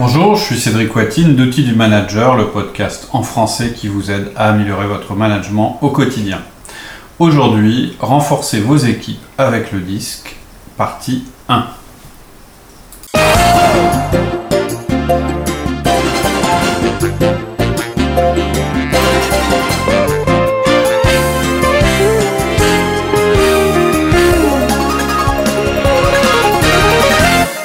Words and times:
Bonjour, 0.00 0.36
je 0.36 0.44
suis 0.44 0.60
Cédric 0.60 0.94
Watine 0.94 1.34
d'Outils 1.34 1.64
du 1.64 1.74
Manager, 1.74 2.36
le 2.36 2.50
podcast 2.50 3.08
en 3.12 3.24
français 3.24 3.72
qui 3.72 3.88
vous 3.88 4.12
aide 4.12 4.30
à 4.36 4.50
améliorer 4.50 4.86
votre 4.86 5.16
management 5.16 5.76
au 5.82 5.90
quotidien. 5.90 6.40
Aujourd'hui, 7.18 7.96
renforcez 7.98 8.60
vos 8.60 8.76
équipes 8.76 9.18
avec 9.38 9.72
le 9.72 9.80
disque, 9.80 10.36
partie 10.76 11.24
1. 11.48 11.66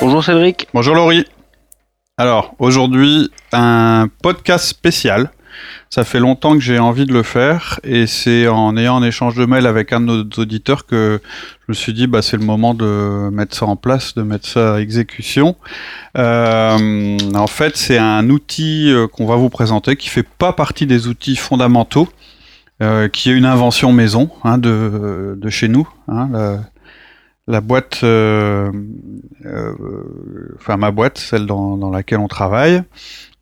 Bonjour 0.02 0.24
Cédric. 0.24 0.68
Bonjour 0.74 0.96
Laurie. 0.96 1.28
Alors, 2.24 2.56
aujourd'hui, 2.58 3.30
un 3.52 4.08
podcast 4.22 4.64
spécial. 4.64 5.30
Ça 5.90 6.06
fait 6.06 6.20
longtemps 6.20 6.54
que 6.54 6.62
j'ai 6.62 6.80
envie 6.80 7.06
de 7.06 7.12
le 7.12 7.22
faire 7.22 7.82
et 7.84 8.08
c'est 8.08 8.48
en 8.48 8.78
ayant 8.78 8.96
un 8.96 9.04
échange 9.04 9.36
de 9.36 9.46
mails 9.46 9.68
avec 9.68 9.92
un 9.92 10.00
de 10.00 10.06
nos 10.06 10.42
auditeurs 10.42 10.86
que 10.86 11.20
je 11.60 11.66
me 11.68 11.74
suis 11.74 11.92
dit 11.92 12.08
bah 12.08 12.22
c'est 12.22 12.38
le 12.38 12.46
moment 12.46 12.76
de 12.76 13.30
mettre 13.30 13.58
ça 13.58 13.66
en 13.66 13.76
place, 13.76 14.16
de 14.16 14.22
mettre 14.22 14.48
ça 14.48 14.76
à 14.76 14.80
exécution. 14.80 15.58
Euh, 16.18 17.18
en 17.36 17.48
fait, 17.48 17.76
c'est 17.76 17.98
un 17.98 18.30
outil 18.30 18.90
euh, 18.90 19.06
qu'on 19.10 19.26
va 19.26 19.36
vous 19.36 19.50
présenter 19.50 19.98
qui 19.98 20.08
fait 20.08 20.24
pas 20.24 20.54
partie 20.54 20.86
des 20.86 21.10
outils 21.10 21.36
fondamentaux, 21.36 22.08
euh, 22.82 23.10
qui 23.10 23.32
est 23.32 23.34
une 23.34 23.46
invention 23.46 23.92
maison 23.92 24.30
hein, 24.46 24.58
de, 24.58 25.38
de 25.38 25.50
chez 25.50 25.68
nous. 25.68 25.90
Hein, 26.08 26.62
la 27.48 27.62
boîte, 27.62 28.02
euh, 28.04 28.72
euh, 29.46 29.74
enfin 30.56 30.78
ma 30.78 30.92
boîte, 30.92 31.18
celle 31.18 31.46
dans, 31.46 31.78
dans, 31.78 31.90
laquelle 31.90 32.20
on 32.20 32.28
travaille, 32.28 32.84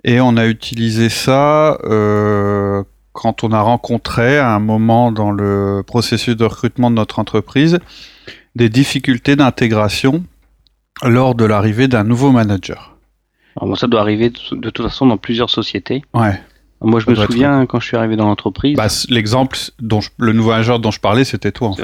et 0.04 0.20
on 0.20 0.38
a 0.38 0.48
utilisé 0.48 1.10
ça 1.10 1.78
euh, 1.84 2.84
quand 3.14 3.44
on 3.44 3.52
a 3.52 3.62
rencontré 3.62 4.40
à 4.40 4.50
un 4.54 4.60
moment 4.60 5.12
dans 5.12 5.32
le 5.32 5.84
processus 5.86 6.36
de 6.36 6.46
recrutement 6.46 6.90
de 6.90 6.96
notre 6.96 7.20
entreprise 7.20 7.80
des 8.56 8.70
difficultés 8.70 9.36
d'intégration 9.36 10.24
lors 11.04 11.36
de 11.36 11.46
l'arrivée 11.46 11.88
d'un 11.88 12.04
nouveau 12.04 12.32
manager. 12.32 12.98
Alors 13.56 13.70
bon, 13.70 13.76
ça 13.76 13.88
doit 13.88 14.02
arriver 14.02 14.30
de, 14.30 14.70
toute 14.70 14.86
façon 14.86 15.06
dans 15.06 15.18
plusieurs 15.18 15.50
sociétés. 15.50 16.04
Ouais. 16.14 16.40
Moi, 16.82 17.00
je 17.00 17.10
me 17.10 17.16
souviens 17.16 17.66
quand 17.68 17.80
je 17.80 17.86
suis 17.86 17.98
arrivé 17.98 18.16
dans 18.16 18.26
l'entreprise. 18.26 18.76
Bah, 18.76 18.88
L'exemple 19.10 19.58
dont 19.80 20.02
je, 20.02 20.10
le 20.18 20.34
nouveau 20.34 20.50
manager 20.50 20.80
dont 20.80 20.90
je 20.90 21.00
parlais, 21.00 21.24
c'était 21.24 21.52
toi. 21.52 21.70
En 21.70 21.74
fait. 21.76 21.84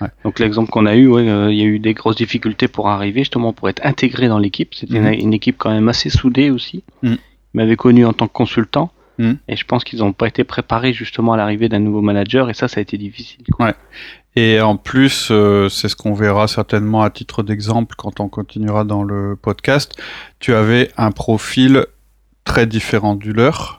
Ouais. 0.00 0.08
Donc 0.24 0.38
l'exemple 0.38 0.70
qu'on 0.70 0.86
a 0.86 0.94
eu, 0.94 1.08
ouais, 1.08 1.28
euh, 1.28 1.50
il 1.52 1.58
y 1.58 1.62
a 1.62 1.64
eu 1.64 1.78
des 1.78 1.94
grosses 1.94 2.16
difficultés 2.16 2.68
pour 2.68 2.88
arriver, 2.88 3.20
justement 3.20 3.52
pour 3.52 3.68
être 3.68 3.84
intégré 3.84 4.28
dans 4.28 4.38
l'équipe. 4.38 4.74
C'était 4.74 5.00
Mhm. 5.00 5.12
une, 5.14 5.20
une 5.20 5.34
équipe 5.34 5.56
quand 5.58 5.70
même 5.70 5.88
assez 5.88 6.10
soudée 6.10 6.50
aussi. 6.50 6.84
Mhm. 7.02 7.16
Ils 7.54 7.56
m'avaient 7.56 7.76
connu 7.76 8.04
en 8.06 8.12
tant 8.12 8.28
que 8.28 8.32
consultant. 8.32 8.90
Mhm. 9.18 9.38
Et 9.48 9.56
je 9.56 9.64
pense 9.64 9.82
qu'ils 9.82 9.98
n'ont 9.98 10.12
pas 10.12 10.28
été 10.28 10.44
préparés 10.44 10.92
justement 10.92 11.32
à 11.32 11.36
l'arrivée 11.36 11.68
d'un 11.68 11.80
nouveau 11.80 12.00
manager. 12.02 12.48
Et 12.50 12.54
ça, 12.54 12.68
ça 12.68 12.78
a 12.78 12.82
été 12.82 12.96
difficile. 12.98 13.44
quoi. 13.52 13.74
Et 14.36 14.60
en 14.60 14.76
plus, 14.76 15.28
euh, 15.32 15.68
c'est 15.68 15.88
ce 15.88 15.96
qu'on 15.96 16.12
verra 16.14 16.46
certainement 16.46 17.02
à 17.02 17.10
titre 17.10 17.42
d'exemple 17.42 17.96
quand 17.98 18.20
on 18.20 18.28
continuera 18.28 18.84
dans 18.84 19.02
le 19.02 19.34
podcast. 19.34 20.00
Tu 20.38 20.54
avais 20.54 20.92
un 20.96 21.10
profil 21.10 21.84
très 22.44 22.66
différent 22.66 23.16
du 23.16 23.32
leur. 23.32 23.78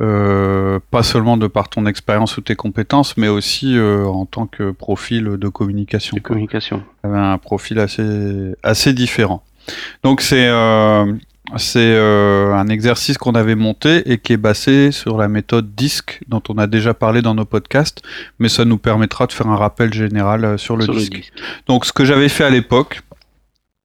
Euh, 0.00 0.78
pas 0.90 1.02
seulement 1.02 1.36
de 1.36 1.46
par 1.46 1.68
ton 1.68 1.84
expérience 1.84 2.38
ou 2.38 2.40
tes 2.40 2.56
compétences, 2.56 3.16
mais 3.18 3.28
aussi 3.28 3.76
euh, 3.76 4.06
en 4.06 4.24
tant 4.24 4.46
que 4.46 4.70
profil 4.70 5.24
de 5.24 5.48
communication. 5.48 6.16
De 6.16 6.22
communication. 6.22 6.82
Avais 7.02 7.18
un 7.18 7.36
profil 7.36 7.78
assez, 7.78 8.54
assez 8.62 8.94
différent. 8.94 9.42
Donc 10.02 10.22
c'est 10.22 10.48
euh, 10.48 11.12
c'est 11.56 11.80
euh, 11.80 12.54
un 12.54 12.68
exercice 12.68 13.18
qu'on 13.18 13.32
avait 13.32 13.54
monté 13.54 14.10
et 14.10 14.18
qui 14.18 14.32
est 14.32 14.38
basé 14.38 14.92
sur 14.92 15.18
la 15.18 15.28
méthode 15.28 15.74
DISC 15.74 16.20
dont 16.28 16.42
on 16.48 16.56
a 16.56 16.66
déjà 16.66 16.94
parlé 16.94 17.20
dans 17.20 17.34
nos 17.34 17.44
podcasts, 17.44 18.02
mais 18.38 18.48
ça 18.48 18.64
nous 18.64 18.78
permettra 18.78 19.26
de 19.26 19.32
faire 19.32 19.48
un 19.48 19.56
rappel 19.56 19.92
général 19.92 20.44
euh, 20.44 20.56
sur 20.56 20.76
le 20.76 20.84
sur 20.84 20.94
le 20.94 21.00
disque. 21.00 21.32
Donc 21.66 21.84
ce 21.84 21.92
que 21.92 22.04
j'avais 22.04 22.28
fait 22.28 22.44
à 22.44 22.50
l'époque, 22.50 23.02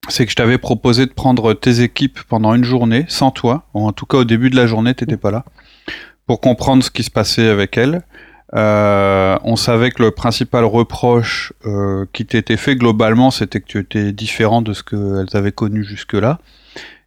c'est 0.08 0.26
que 0.26 0.32
je 0.32 0.36
t'avais 0.36 0.58
proposé 0.58 1.06
de 1.06 1.12
prendre 1.12 1.54
tes 1.54 1.82
équipes 1.82 2.20
pendant 2.30 2.54
une 2.54 2.64
journée, 2.64 3.06
sans 3.10 3.32
toi, 3.32 3.64
ou 3.74 3.86
en 3.86 3.92
tout 3.92 4.06
cas 4.06 4.20
au 4.20 4.24
début 4.24 4.50
de 4.50 4.56
la 4.56 4.68
journée, 4.68 4.94
t'étais 4.94 5.18
pas 5.18 5.32
là, 5.32 5.44
pour 6.28 6.40
comprendre 6.42 6.84
ce 6.84 6.92
qui 6.92 7.04
se 7.04 7.12
passait 7.12 7.48
avec 7.50 7.78
elles. 7.78 8.02
Euh, 8.54 9.38
on 9.44 9.56
savait 9.58 9.92
que 9.92 10.02
le 10.04 10.12
principal 10.12 10.64
reproche 10.64 11.52
euh, 11.66 12.06
qui 12.14 12.26
t'était 12.26 12.56
fait 12.58 12.76
globalement, 12.76 13.30
c'était 13.32 13.60
que 13.60 13.66
tu 13.66 13.80
étais 13.80 14.12
différent 14.14 14.62
de 14.62 14.72
ce 14.74 14.84
qu'elles 14.84 15.36
avaient 15.38 15.52
connu 15.52 15.84
jusque-là. 15.84 16.40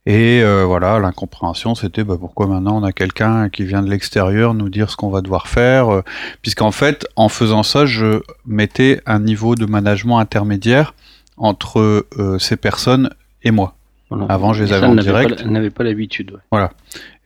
Et 0.07 0.43
euh, 0.43 0.65
voilà, 0.65 0.99
l'incompréhension, 0.99 1.75
c'était 1.75 2.05
bah, 2.05 2.17
pourquoi 2.19 2.47
maintenant 2.47 2.79
on 2.79 2.85
a 2.85 2.93
quelqu'un 2.93 3.49
qui 3.51 3.65
vient 3.65 3.83
de 3.83 3.91
l'extérieur 3.91 4.55
nous 4.55 4.69
dire 4.69 4.91
ce 4.91 4.97
qu'on 4.97 5.11
va 5.11 5.21
devoir 5.21 5.47
faire, 5.49 6.03
puisqu'en 6.43 6.73
fait, 6.73 7.07
en 7.17 7.29
faisant 7.29 7.63
ça, 7.63 7.87
je 7.87 8.21
mettais 8.47 9.01
un 9.07 9.21
niveau 9.21 9.55
de 9.55 9.67
management 9.67 10.19
intermédiaire 10.19 10.95
entre 11.37 12.07
ces 12.39 12.57
personnes 12.57 13.11
et 13.45 13.51
moi. 13.51 13.75
Voilà. 14.11 14.27
Avant, 14.29 14.53
je 14.53 14.65
les 14.65 14.71
Et 14.71 14.73
avais 14.75 14.87
ça, 14.87 14.89
en 14.89 14.93
elle 14.93 14.97
pas- 14.97 15.03
direct. 15.03 15.41
Elle 15.45 15.53
n'avait 15.53 15.71
pas 15.71 15.85
l'habitude. 15.85 16.33
ouais. 16.53 16.67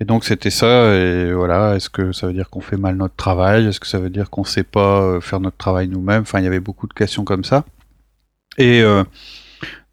Et 0.01 0.05
donc 0.05 0.25
c'était 0.25 0.51
ça, 0.51 0.95
et 0.95 1.33
voilà, 1.33 1.77
est-ce 1.77 1.89
que 1.89 2.13
ça 2.13 2.27
veut 2.27 2.33
dire 2.33 2.51
qu'on 2.51 2.61
fait 2.61 2.77
mal 2.77 2.97
notre 2.97 3.15
travail? 3.17 3.67
Est-ce 3.67 3.81
que 3.81 3.87
ça 3.87 3.99
veut 3.99 4.11
dire 4.11 4.29
qu'on 4.31 4.45
sait 4.45 4.65
pas 4.65 5.01
euh, 5.03 5.21
faire 5.21 5.41
notre 5.41 5.57
travail 5.57 5.89
nous-mêmes? 5.89 6.23
Enfin, 6.23 6.41
il 6.41 6.45
y 6.45 6.49
avait 6.49 6.61
beaucoup 6.61 6.89
de 6.89 6.95
questions 6.95 7.25
comme 7.25 7.45
ça. 7.45 7.65
Et 8.59 8.83
euh, 8.83 9.05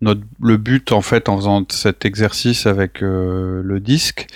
notre, 0.02 0.22
le 0.42 0.58
but, 0.58 0.92
en 0.92 1.02
fait, 1.02 1.30
en 1.30 1.38
faisant 1.38 1.64
cet 1.70 2.06
exercice 2.06 2.66
avec 2.66 3.04
euh, 3.04 3.62
le 3.64 3.80
disque, 3.80 4.28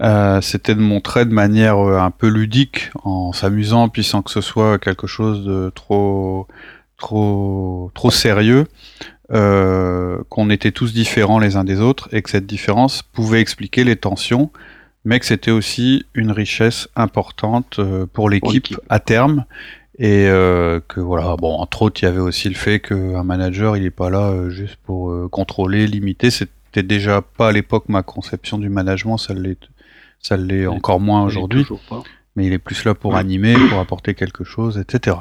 euh, 0.00 0.40
c'était 0.42 0.74
de 0.74 0.80
montrer 0.80 1.24
de 1.24 1.32
manière 1.32 1.78
euh, 1.78 1.98
un 1.98 2.10
peu 2.10 2.28
ludique, 2.28 2.90
en 3.04 3.32
s'amusant, 3.32 3.88
puis 3.88 4.04
sans 4.04 4.22
que 4.22 4.30
ce 4.30 4.42
soit 4.42 4.78
quelque 4.78 5.06
chose 5.06 5.44
de 5.44 5.72
trop, 5.74 6.46
trop, 6.98 7.90
trop 7.94 8.10
sérieux, 8.10 8.66
qu'on 9.30 10.50
était 10.50 10.70
tous 10.70 10.92
différents 10.92 11.38
les 11.38 11.56
uns 11.56 11.64
des 11.64 11.80
autres, 11.80 12.08
et 12.12 12.20
que 12.22 12.30
cette 12.30 12.46
différence 12.46 13.02
pouvait 13.02 13.40
expliquer 13.40 13.82
les 13.82 13.96
tensions 13.96 14.50
mais 15.04 15.20
que 15.20 15.26
c'était 15.26 15.50
aussi 15.50 16.04
une 16.14 16.30
richesse 16.30 16.88
importante 16.96 17.78
euh, 17.78 18.06
pour 18.12 18.30
l'équipe 18.30 18.76
à 18.88 19.00
terme 19.00 19.44
et 19.98 20.26
euh, 20.28 20.80
que 20.88 21.00
voilà 21.00 21.36
bon 21.36 21.52
entre 21.56 21.82
autres 21.82 22.02
il 22.02 22.06
y 22.06 22.08
avait 22.08 22.18
aussi 22.20 22.48
le 22.48 22.54
fait 22.56 22.80
qu'un 22.80 23.22
manager 23.22 23.76
il 23.76 23.84
est 23.84 23.90
pas 23.90 24.10
là 24.10 24.30
euh, 24.30 24.50
juste 24.50 24.76
pour 24.84 25.10
euh, 25.10 25.28
contrôler 25.30 25.86
limiter 25.86 26.30
c'était 26.30 26.82
déjà 26.82 27.22
pas 27.22 27.48
à 27.48 27.52
l'époque 27.52 27.84
ma 27.88 28.02
conception 28.02 28.58
du 28.58 28.68
management 28.68 29.18
ça 29.18 29.34
l'est 29.34 29.60
ça 30.20 30.36
l'est 30.36 30.66
Oui. 30.66 30.74
encore 30.76 30.98
moins 31.00 31.22
aujourd'hui 31.22 31.64
mais 32.34 32.46
il 32.46 32.52
est 32.52 32.58
plus 32.58 32.84
là 32.84 32.94
pour 32.94 33.12
Ouais. 33.12 33.20
animer 33.20 33.54
pour 33.68 33.78
apporter 33.78 34.14
quelque 34.14 34.42
chose 34.42 34.78
etc 34.78 35.18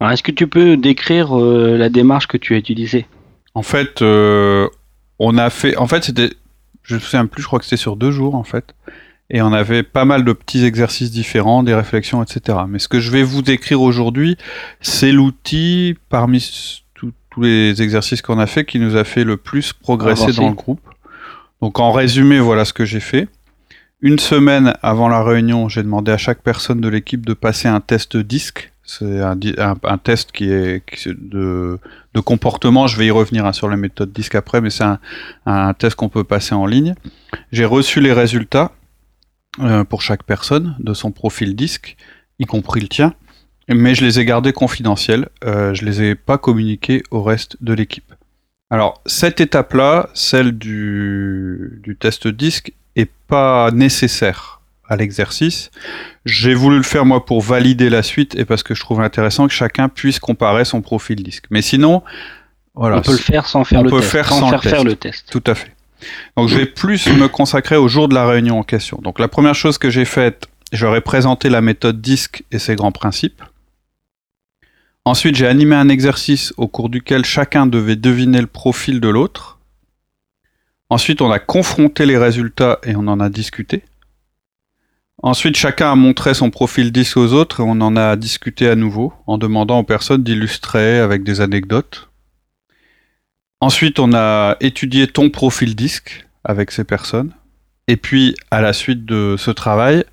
Alors, 0.00 0.12
est-ce 0.12 0.24
que 0.24 0.32
tu 0.32 0.48
peux 0.48 0.76
décrire 0.76 1.38
euh, 1.38 1.76
la 1.78 1.88
démarche 1.88 2.26
que 2.26 2.36
tu 2.36 2.54
as 2.54 2.58
utilisée? 2.58 3.06
En 3.54 3.62
fait, 3.62 4.02
on 4.02 5.38
a 5.38 5.48
fait. 5.50 5.76
En 5.76 5.86
fait, 5.86 6.02
c'était. 6.02 6.30
Je 6.84 6.94
me 6.94 7.00
souviens 7.00 7.26
plus. 7.26 7.42
Je 7.42 7.46
crois 7.46 7.58
que 7.58 7.64
c'était 7.64 7.76
sur 7.76 7.96
deux 7.96 8.10
jours 8.10 8.34
en 8.34 8.44
fait. 8.44 8.74
Et 9.30 9.42
on 9.42 9.52
avait 9.52 9.82
pas 9.82 10.04
mal 10.04 10.24
de 10.24 10.32
petits 10.32 10.64
exercices 10.64 11.10
différents, 11.10 11.62
des 11.62 11.74
réflexions, 11.74 12.22
etc. 12.22 12.58
Mais 12.68 12.78
ce 12.78 12.88
que 12.88 13.00
je 13.00 13.10
vais 13.10 13.22
vous 13.22 13.42
décrire 13.42 13.80
aujourd'hui, 13.80 14.36
c'est 14.80 15.12
l'outil 15.12 15.96
parmi 16.10 16.82
tous 16.94 17.40
les 17.40 17.82
exercices 17.82 18.22
qu'on 18.22 18.38
a 18.38 18.46
fait 18.46 18.64
qui 18.64 18.78
nous 18.78 18.96
a 18.96 19.02
fait 19.02 19.24
le 19.24 19.36
plus 19.36 19.72
progresser 19.72 20.32
dans 20.32 20.48
le 20.48 20.54
groupe. 20.54 20.88
Donc 21.60 21.80
en 21.80 21.90
résumé, 21.90 22.38
voilà 22.38 22.64
ce 22.64 22.72
que 22.72 22.84
j'ai 22.84 23.00
fait. 23.00 23.28
Une 24.00 24.18
semaine 24.18 24.74
avant 24.82 25.08
la 25.08 25.22
réunion, 25.22 25.70
j'ai 25.70 25.82
demandé 25.82 26.12
à 26.12 26.18
chaque 26.18 26.42
personne 26.42 26.80
de 26.80 26.88
l'équipe 26.88 27.24
de 27.24 27.32
passer 27.32 27.68
un 27.68 27.80
test 27.80 28.18
disque. 28.18 28.73
C'est 28.86 29.20
un, 29.20 29.98
test 29.98 30.30
qui 30.32 30.50
est 30.50 30.82
de, 31.08 31.78
comportement. 32.24 32.86
Je 32.86 32.98
vais 32.98 33.06
y 33.06 33.10
revenir 33.10 33.46
hein, 33.46 33.52
sur 33.52 33.68
les 33.68 33.76
méthodes 33.76 34.12
disque 34.12 34.34
après, 34.34 34.60
mais 34.60 34.70
c'est 34.70 34.84
un, 34.84 34.98
un 35.46 35.72
test 35.72 35.96
qu'on 35.96 36.10
peut 36.10 36.24
passer 36.24 36.54
en 36.54 36.66
ligne. 36.66 36.94
J'ai 37.50 37.64
reçu 37.64 38.00
les 38.00 38.12
résultats 38.12 38.72
euh, 39.60 39.84
pour 39.84 40.02
chaque 40.02 40.24
personne 40.24 40.74
de 40.80 40.94
son 40.94 41.12
profil 41.12 41.54
disque, 41.54 41.96
y 42.40 42.44
compris 42.44 42.80
le 42.80 42.88
tien, 42.88 43.14
mais 43.68 43.94
je 43.94 44.04
les 44.04 44.18
ai 44.18 44.24
gardés 44.24 44.52
confidentiels. 44.52 45.28
Euh, 45.44 45.72
je 45.74 45.84
les 45.84 46.02
ai 46.02 46.14
pas 46.14 46.38
communiqués 46.38 47.02
au 47.10 47.22
reste 47.22 47.56
de 47.62 47.72
l'équipe. 47.72 48.12
Alors 48.68 49.00
cette 49.06 49.40
étape-là, 49.40 50.10
celle 50.12 50.58
du, 50.58 51.80
du 51.84 51.96
test 51.96 52.26
disque, 52.26 52.72
est 52.96 53.10
pas 53.28 53.70
nécessaire 53.70 54.60
à 54.88 54.96
l'exercice. 54.96 55.70
J'ai 56.24 56.54
voulu 56.54 56.76
le 56.76 56.82
faire 56.82 57.04
moi 57.04 57.24
pour 57.24 57.40
valider 57.40 57.90
la 57.90 58.02
suite 58.02 58.34
et 58.36 58.44
parce 58.44 58.62
que 58.62 58.74
je 58.74 58.80
trouve 58.80 59.00
intéressant 59.00 59.46
que 59.46 59.52
chacun 59.52 59.88
puisse 59.88 60.18
comparer 60.18 60.64
son 60.64 60.82
profil 60.82 61.22
disque. 61.22 61.44
Mais 61.50 61.62
sinon, 61.62 62.02
voilà, 62.74 62.98
On 62.98 63.02
peut 63.02 63.12
le 63.12 63.18
faire 63.18 63.46
sans 63.46 63.64
faire 63.64 63.80
on 63.80 63.84
le 63.84 63.90
peut 63.90 64.00
test. 64.00 64.10
faire 64.12 64.28
sans 64.28 64.40
sans 64.40 64.48
faire 64.50 64.58
le 64.58 64.62
faire 64.62 64.78
test. 64.78 64.84
le 64.86 64.96
test. 64.96 65.26
tout 65.30 65.44
à 65.46 65.54
fait. 65.54 65.72
Donc 66.36 66.48
je 66.48 66.56
vais 66.56 66.66
plus 66.66 67.06
me 67.08 67.28
consacrer 67.28 67.76
au 67.76 67.88
jour 67.88 68.08
de 68.08 68.14
la 68.14 68.26
réunion 68.26 68.58
en 68.58 68.62
question. 68.62 68.98
Donc 69.02 69.18
la 69.18 69.28
première 69.28 69.54
chose 69.54 69.78
que 69.78 69.90
j'ai 69.90 70.04
faite, 70.04 70.48
j'aurais 70.72 71.00
présenté 71.00 71.48
la 71.48 71.60
méthode 71.60 72.00
DISC 72.00 72.44
et 72.50 72.58
ses 72.58 72.74
grands 72.74 72.92
principes. 72.92 73.42
Ensuite, 75.06 75.36
j'ai 75.36 75.46
animé 75.46 75.76
un 75.76 75.88
exercice 75.90 76.54
au 76.56 76.66
cours 76.66 76.88
duquel 76.88 77.24
chacun 77.24 77.66
devait 77.66 77.96
deviner 77.96 78.40
le 78.40 78.46
profil 78.46 79.00
de 79.00 79.08
l'autre. 79.08 79.58
Ensuite, 80.88 81.20
on 81.20 81.30
a 81.30 81.38
confronté 81.38 82.06
les 82.06 82.16
résultats 82.16 82.78
et 82.84 82.96
on 82.96 83.06
en 83.08 83.20
a 83.20 83.28
discuté. 83.28 83.82
Ensuite, 85.26 85.56
chacun 85.56 85.90
a 85.90 85.94
montré 85.94 86.34
son 86.34 86.50
profil 86.50 86.92
disque 86.92 87.16
aux 87.16 87.32
autres 87.32 87.60
et 87.60 87.62
on 87.62 87.80
en 87.80 87.96
a 87.96 88.14
discuté 88.14 88.68
à 88.68 88.74
nouveau 88.74 89.14
en 89.26 89.38
demandant 89.38 89.78
aux 89.78 89.82
personnes 89.82 90.22
d'illustrer 90.22 90.98
avec 90.98 91.24
des 91.24 91.40
anecdotes. 91.40 92.10
Ensuite, 93.62 93.98
on 93.98 94.12
a 94.12 94.58
étudié 94.60 95.06
ton 95.06 95.30
profil 95.30 95.74
disque 95.74 96.26
avec 96.44 96.70
ces 96.70 96.84
personnes. 96.84 97.30
Et 97.88 97.96
puis, 97.96 98.34
à 98.50 98.60
la 98.60 98.74
suite 98.74 99.06
de 99.06 99.36
ce 99.38 99.50
travail, 99.50 100.04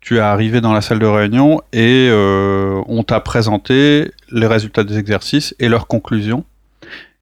tu 0.00 0.16
es 0.16 0.20
arrivé 0.20 0.62
dans 0.62 0.72
la 0.72 0.80
salle 0.80 0.98
de 0.98 1.04
réunion 1.04 1.60
et 1.74 2.08
euh, 2.10 2.80
on 2.86 3.02
t'a 3.02 3.20
présenté 3.20 4.12
les 4.30 4.46
résultats 4.46 4.82
des 4.82 4.96
exercices 4.96 5.54
et 5.58 5.68
leurs 5.68 5.88
conclusions. 5.88 6.42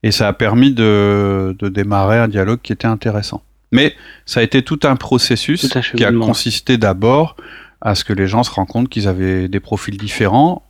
Et 0.04 0.12
ça 0.12 0.28
a 0.28 0.32
permis 0.32 0.74
de 0.74 1.56
démarrer 1.60 2.20
un 2.20 2.28
dialogue 2.28 2.60
qui 2.62 2.72
était 2.72 2.86
intéressant. 2.86 3.42
Mais 3.72 3.94
ça 4.26 4.40
a 4.40 4.42
été 4.42 4.62
tout 4.62 4.80
un 4.84 4.96
processus 4.96 5.68
Tout 5.68 5.80
qui 5.96 6.04
a 6.04 6.12
consisté 6.12 6.76
d'abord 6.76 7.36
à 7.80 7.94
ce 7.94 8.04
que 8.04 8.12
les 8.12 8.28
gens 8.28 8.44
se 8.44 8.50
rendent 8.50 8.68
compte 8.68 8.88
qu'ils 8.88 9.08
avaient 9.08 9.48
des 9.48 9.60
profils 9.60 9.96
différents 9.96 10.62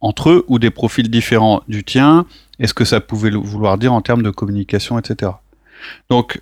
entre 0.00 0.30
eux 0.30 0.44
ou 0.48 0.58
des 0.58 0.70
profils 0.70 1.10
différents 1.10 1.62
du 1.68 1.84
tien 1.84 2.26
et 2.58 2.66
ce 2.66 2.74
que 2.74 2.84
ça 2.84 3.00
pouvait 3.00 3.30
vouloir 3.30 3.78
dire 3.78 3.92
en 3.92 4.02
termes 4.02 4.22
de 4.22 4.30
communication, 4.30 4.98
etc. 4.98 5.32
Donc, 6.08 6.40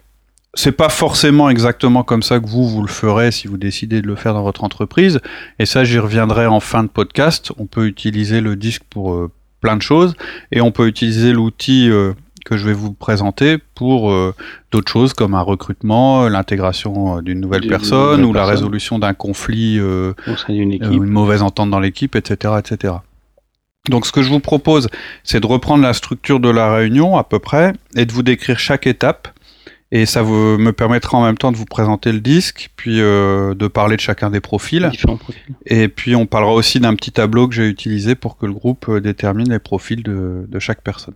c'est 0.54 0.72
pas 0.72 0.88
forcément 0.88 1.50
exactement 1.50 2.02
comme 2.02 2.22
ça 2.22 2.40
que 2.40 2.46
vous, 2.46 2.68
vous 2.68 2.82
le 2.82 2.88
ferez 2.88 3.30
si 3.30 3.46
vous 3.46 3.56
décidez 3.56 4.02
de 4.02 4.06
le 4.06 4.16
faire 4.16 4.34
dans 4.34 4.42
votre 4.42 4.64
entreprise. 4.64 5.20
Et 5.58 5.66
ça, 5.66 5.84
j'y 5.84 5.98
reviendrai 5.98 6.46
en 6.46 6.60
fin 6.60 6.82
de 6.82 6.88
podcast. 6.88 7.52
On 7.58 7.66
peut 7.66 7.86
utiliser 7.86 8.40
le 8.40 8.56
disque 8.56 8.82
pour 8.90 9.12
euh, 9.12 9.30
plein 9.60 9.76
de 9.76 9.82
choses 9.82 10.14
et 10.50 10.60
on 10.60 10.72
peut 10.72 10.88
utiliser 10.88 11.32
l'outil 11.32 11.90
euh, 11.90 12.14
que 12.48 12.56
je 12.56 12.64
vais 12.64 12.72
vous 12.72 12.94
présenter 12.94 13.58
pour 13.74 14.10
euh, 14.10 14.34
d'autres 14.72 14.90
choses 14.90 15.12
comme 15.12 15.34
un 15.34 15.42
recrutement, 15.42 16.28
l'intégration 16.28 17.18
euh, 17.18 17.20
d'une 17.20 17.40
nouvelle 17.40 17.66
personne 17.66 18.22
nouvelle 18.22 18.24
ou 18.24 18.32
la 18.32 18.46
résolution 18.46 18.98
d'un 18.98 19.12
conflit 19.12 19.78
euh, 19.78 20.14
euh, 20.26 20.34
une 20.48 21.04
mauvaise 21.04 21.42
entente 21.42 21.70
dans 21.70 21.80
l'équipe, 21.80 22.16
etc., 22.16 22.54
etc. 22.58 22.94
Donc, 23.90 24.06
ce 24.06 24.12
que 24.12 24.22
je 24.22 24.30
vous 24.30 24.40
propose, 24.40 24.88
c'est 25.24 25.40
de 25.40 25.46
reprendre 25.46 25.82
la 25.82 25.92
structure 25.92 26.40
de 26.40 26.48
la 26.48 26.74
réunion 26.74 27.16
à 27.16 27.24
peu 27.24 27.38
près 27.38 27.74
et 27.96 28.06
de 28.06 28.12
vous 28.12 28.22
décrire 28.22 28.58
chaque 28.58 28.86
étape. 28.86 29.28
Et 29.90 30.04
ça 30.04 30.20
vous, 30.22 30.58
me 30.58 30.72
permettra 30.72 31.16
en 31.16 31.24
même 31.24 31.38
temps 31.38 31.52
de 31.52 31.56
vous 31.56 31.64
présenter 31.64 32.12
le 32.12 32.20
disque, 32.20 32.70
puis 32.76 33.00
euh, 33.00 33.54
de 33.54 33.66
parler 33.68 33.96
de 33.96 34.00
chacun 34.02 34.30
des 34.30 34.40
profils. 34.40 34.90
Et 35.66 35.88
puis, 35.88 36.14
on 36.14 36.26
parlera 36.26 36.52
aussi 36.52 36.80
d'un 36.80 36.94
petit 36.94 37.12
tableau 37.12 37.48
que 37.48 37.54
j'ai 37.54 37.68
utilisé 37.68 38.14
pour 38.14 38.36
que 38.36 38.46
le 38.46 38.52
groupe 38.52 38.90
détermine 38.98 39.50
les 39.50 39.58
profils 39.58 40.02
de, 40.02 40.46
de 40.46 40.58
chaque 40.58 40.82
personne. 40.82 41.14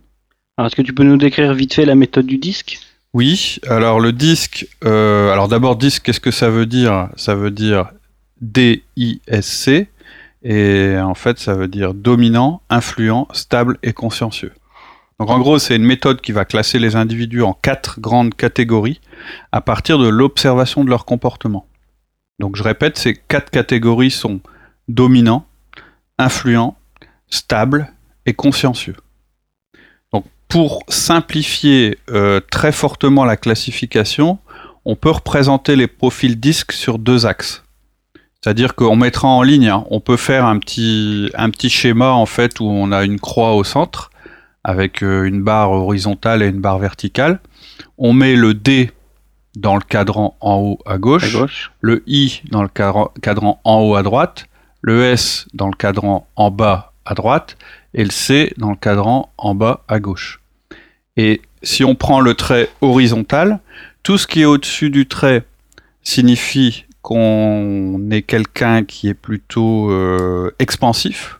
Alors, 0.57 0.67
est-ce 0.67 0.75
que 0.75 0.81
tu 0.81 0.93
peux 0.93 1.03
nous 1.03 1.17
décrire 1.17 1.53
vite 1.53 1.73
fait 1.73 1.85
la 1.85 1.95
méthode 1.95 2.27
du 2.27 2.37
disque? 2.37 2.79
Oui, 3.13 3.57
alors 3.67 3.99
le 3.99 4.11
disque, 4.11 4.67
euh, 4.83 5.31
alors 5.31 5.47
d'abord 5.47 5.75
disque, 5.75 6.03
qu'est-ce 6.03 6.19
que 6.19 6.31
ça 6.31 6.49
veut 6.49 6.65
dire? 6.65 7.09
Ça 7.15 7.35
veut 7.35 7.51
dire 7.51 7.91
D-I-S-C, 8.41 9.87
et 10.43 10.97
en 10.97 11.13
fait 11.13 11.37
ça 11.37 11.53
veut 11.53 11.67
dire 11.67 11.93
dominant, 11.93 12.61
influent, 12.71 13.27
stable 13.31 13.77
et 13.83 13.93
consciencieux. 13.93 14.51
Donc 15.19 15.29
en 15.29 15.39
gros 15.39 15.59
c'est 15.59 15.75
une 15.75 15.85
méthode 15.85 16.21
qui 16.21 16.31
va 16.31 16.43
classer 16.43 16.79
les 16.79 16.95
individus 16.95 17.43
en 17.43 17.53
quatre 17.53 17.99
grandes 17.99 18.33
catégories 18.33 18.99
à 19.51 19.61
partir 19.61 19.99
de 19.99 20.07
l'observation 20.07 20.83
de 20.83 20.89
leur 20.89 21.05
comportement. 21.05 21.67
Donc 22.39 22.55
je 22.55 22.63
répète, 22.63 22.97
ces 22.97 23.13
quatre 23.13 23.51
catégories 23.51 24.11
sont 24.11 24.41
dominant, 24.87 25.45
influent, 26.17 26.75
stable 27.29 27.93
et 28.25 28.33
consciencieux. 28.33 28.95
Pour 30.53 30.83
simplifier 30.87 31.97
euh, 32.11 32.39
très 32.51 32.71
fortement 32.71 33.25
la 33.25 33.37
classification, 33.37 34.37
on 34.85 34.95
peut 34.95 35.09
représenter 35.09 35.75
les 35.75 35.87
profils 35.87 36.39
disques 36.39 36.73
sur 36.73 36.99
deux 36.99 37.25
axes. 37.25 37.63
C'est-à-dire 38.39 38.75
qu'on 38.75 38.95
mettra 38.95 39.27
en 39.27 39.41
ligne, 39.41 39.69
hein, 39.69 39.83
on 39.89 39.99
peut 39.99 40.15
faire 40.15 40.45
un 40.45 40.59
petit, 40.59 41.31
un 41.33 41.49
petit 41.49 41.71
schéma 41.71 42.11
en 42.11 42.27
fait 42.27 42.59
où 42.59 42.65
on 42.65 42.91
a 42.91 43.03
une 43.03 43.19
croix 43.19 43.55
au 43.55 43.63
centre 43.63 44.11
avec 44.63 45.01
euh, 45.01 45.23
une 45.23 45.41
barre 45.41 45.71
horizontale 45.71 46.43
et 46.43 46.49
une 46.49 46.61
barre 46.61 46.77
verticale. 46.77 47.39
On 47.97 48.13
met 48.13 48.35
le 48.35 48.53
D 48.53 48.91
dans 49.55 49.73
le 49.73 49.81
cadran 49.81 50.37
en 50.39 50.57
haut 50.57 50.79
à 50.85 50.99
gauche, 50.99 51.33
à 51.35 51.39
gauche 51.39 51.71
le 51.81 52.03
I 52.05 52.43
dans 52.51 52.61
le 52.61 52.69
cadran, 52.69 53.11
cadran 53.23 53.59
en 53.63 53.79
haut 53.79 53.95
à 53.95 54.03
droite, 54.03 54.45
le 54.81 55.03
S 55.03 55.47
dans 55.55 55.67
le 55.69 55.75
cadran 55.75 56.27
en 56.35 56.51
bas 56.51 56.93
à 57.05 57.15
droite 57.15 57.57
et 57.95 58.03
le 58.03 58.11
C 58.11 58.53
dans 58.57 58.69
le 58.69 58.75
cadran 58.75 59.33
en 59.39 59.55
bas 59.55 59.83
à 59.87 59.99
gauche. 59.99 60.42
Et 61.17 61.41
si 61.61 61.83
on 61.83 61.95
prend 61.95 62.19
le 62.19 62.33
trait 62.33 62.69
horizontal, 62.81 63.59
tout 64.03 64.17
ce 64.17 64.27
qui 64.27 64.41
est 64.41 64.45
au-dessus 64.45 64.89
du 64.89 65.07
trait 65.07 65.43
signifie 66.03 66.85
qu'on 67.01 68.09
est 68.11 68.21
quelqu'un 68.21 68.83
qui 68.83 69.09
est 69.09 69.13
plutôt 69.13 69.91
euh, 69.91 70.51
expansif. 70.59 71.39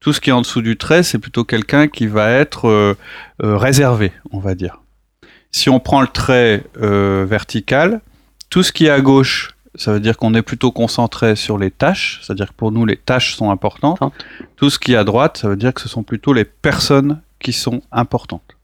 Tout 0.00 0.12
ce 0.12 0.20
qui 0.20 0.30
est 0.30 0.32
en 0.32 0.42
dessous 0.42 0.62
du 0.62 0.76
trait, 0.76 1.02
c'est 1.02 1.18
plutôt 1.18 1.44
quelqu'un 1.44 1.88
qui 1.88 2.06
va 2.06 2.30
être 2.30 2.68
euh, 2.68 2.94
euh, 3.42 3.56
réservé, 3.56 4.12
on 4.30 4.38
va 4.38 4.54
dire. 4.54 4.80
Si 5.50 5.70
on 5.70 5.80
prend 5.80 6.00
le 6.00 6.08
trait 6.08 6.64
euh, 6.80 7.24
vertical, 7.28 8.00
tout 8.50 8.62
ce 8.62 8.72
qui 8.72 8.86
est 8.86 8.90
à 8.90 9.00
gauche, 9.00 9.56
ça 9.74 9.92
veut 9.92 10.00
dire 10.00 10.16
qu'on 10.16 10.34
est 10.34 10.42
plutôt 10.42 10.72
concentré 10.72 11.36
sur 11.36 11.58
les 11.58 11.70
tâches, 11.70 12.20
c'est-à-dire 12.22 12.48
que 12.48 12.54
pour 12.54 12.72
nous 12.72 12.84
les 12.84 12.96
tâches 12.96 13.34
sont 13.34 13.50
importantes. 13.50 14.02
Importante. 14.02 14.24
Tout 14.56 14.70
ce 14.70 14.78
qui 14.78 14.92
est 14.92 14.96
à 14.96 15.04
droite, 15.04 15.38
ça 15.38 15.48
veut 15.48 15.56
dire 15.56 15.72
que 15.72 15.80
ce 15.80 15.88
sont 15.88 16.02
plutôt 16.02 16.32
les 16.32 16.44
personnes 16.44 17.20
qui 17.38 17.52
sont 17.52 17.82
importantes. 17.92 18.57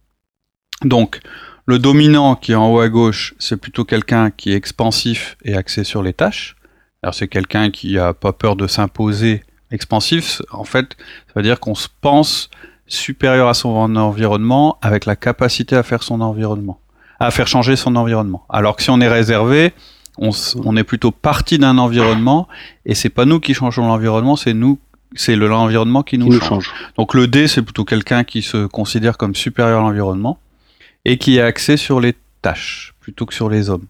Donc, 0.84 1.20
le 1.66 1.78
dominant 1.78 2.36
qui 2.36 2.52
est 2.52 2.56
en 2.56 2.70
haut 2.70 2.80
à 2.80 2.88
gauche, 2.88 3.34
c'est 3.38 3.56
plutôt 3.56 3.84
quelqu'un 3.84 4.30
qui 4.30 4.52
est 4.52 4.56
expansif 4.56 5.36
et 5.44 5.56
axé 5.56 5.84
sur 5.84 6.02
les 6.02 6.12
tâches. 6.12 6.56
Alors 7.02 7.14
c'est 7.14 7.28
quelqu'un 7.28 7.70
qui 7.70 7.98
a 7.98 8.14
pas 8.14 8.32
peur 8.32 8.56
de 8.56 8.66
s'imposer 8.66 9.42
expansif. 9.70 10.42
En 10.52 10.64
fait, 10.64 10.96
ça 11.26 11.32
veut 11.36 11.42
dire 11.42 11.60
qu'on 11.60 11.74
se 11.74 11.88
pense 12.00 12.50
supérieur 12.86 13.48
à 13.48 13.54
son 13.54 13.96
environnement 13.96 14.78
avec 14.82 15.06
la 15.06 15.16
capacité 15.16 15.76
à 15.76 15.82
faire 15.82 16.02
son 16.02 16.20
environnement, 16.20 16.80
à 17.18 17.30
faire 17.30 17.46
changer 17.46 17.76
son 17.76 17.96
environnement. 17.96 18.44
Alors 18.48 18.76
que 18.76 18.82
si 18.82 18.90
on 18.90 19.00
est 19.00 19.08
réservé, 19.08 19.72
on, 20.18 20.76
est 20.76 20.84
plutôt 20.84 21.10
parti 21.10 21.58
d'un 21.58 21.76
environnement 21.78 22.46
et 22.86 22.94
c'est 22.94 23.08
pas 23.08 23.24
nous 23.24 23.40
qui 23.40 23.52
changeons 23.52 23.88
l'environnement, 23.88 24.36
c'est 24.36 24.54
nous, 24.54 24.78
c'est 25.14 25.34
le- 25.34 25.48
l'environnement 25.48 26.02
qui 26.02 26.18
nous, 26.18 26.26
qui 26.26 26.32
nous 26.32 26.40
change. 26.40 26.66
change. 26.66 26.74
Donc 26.96 27.14
le 27.14 27.26
D, 27.26 27.48
c'est 27.48 27.62
plutôt 27.62 27.84
quelqu'un 27.84 28.22
qui 28.22 28.42
se 28.42 28.66
considère 28.66 29.16
comme 29.18 29.34
supérieur 29.34 29.80
à 29.80 29.82
l'environnement 29.82 30.38
et 31.04 31.18
qui 31.18 31.36
est 31.36 31.42
axé 31.42 31.76
sur 31.76 32.00
les 32.00 32.14
tâches 32.42 32.94
plutôt 33.00 33.26
que 33.26 33.34
sur 33.34 33.48
les 33.48 33.70
hommes. 33.70 33.86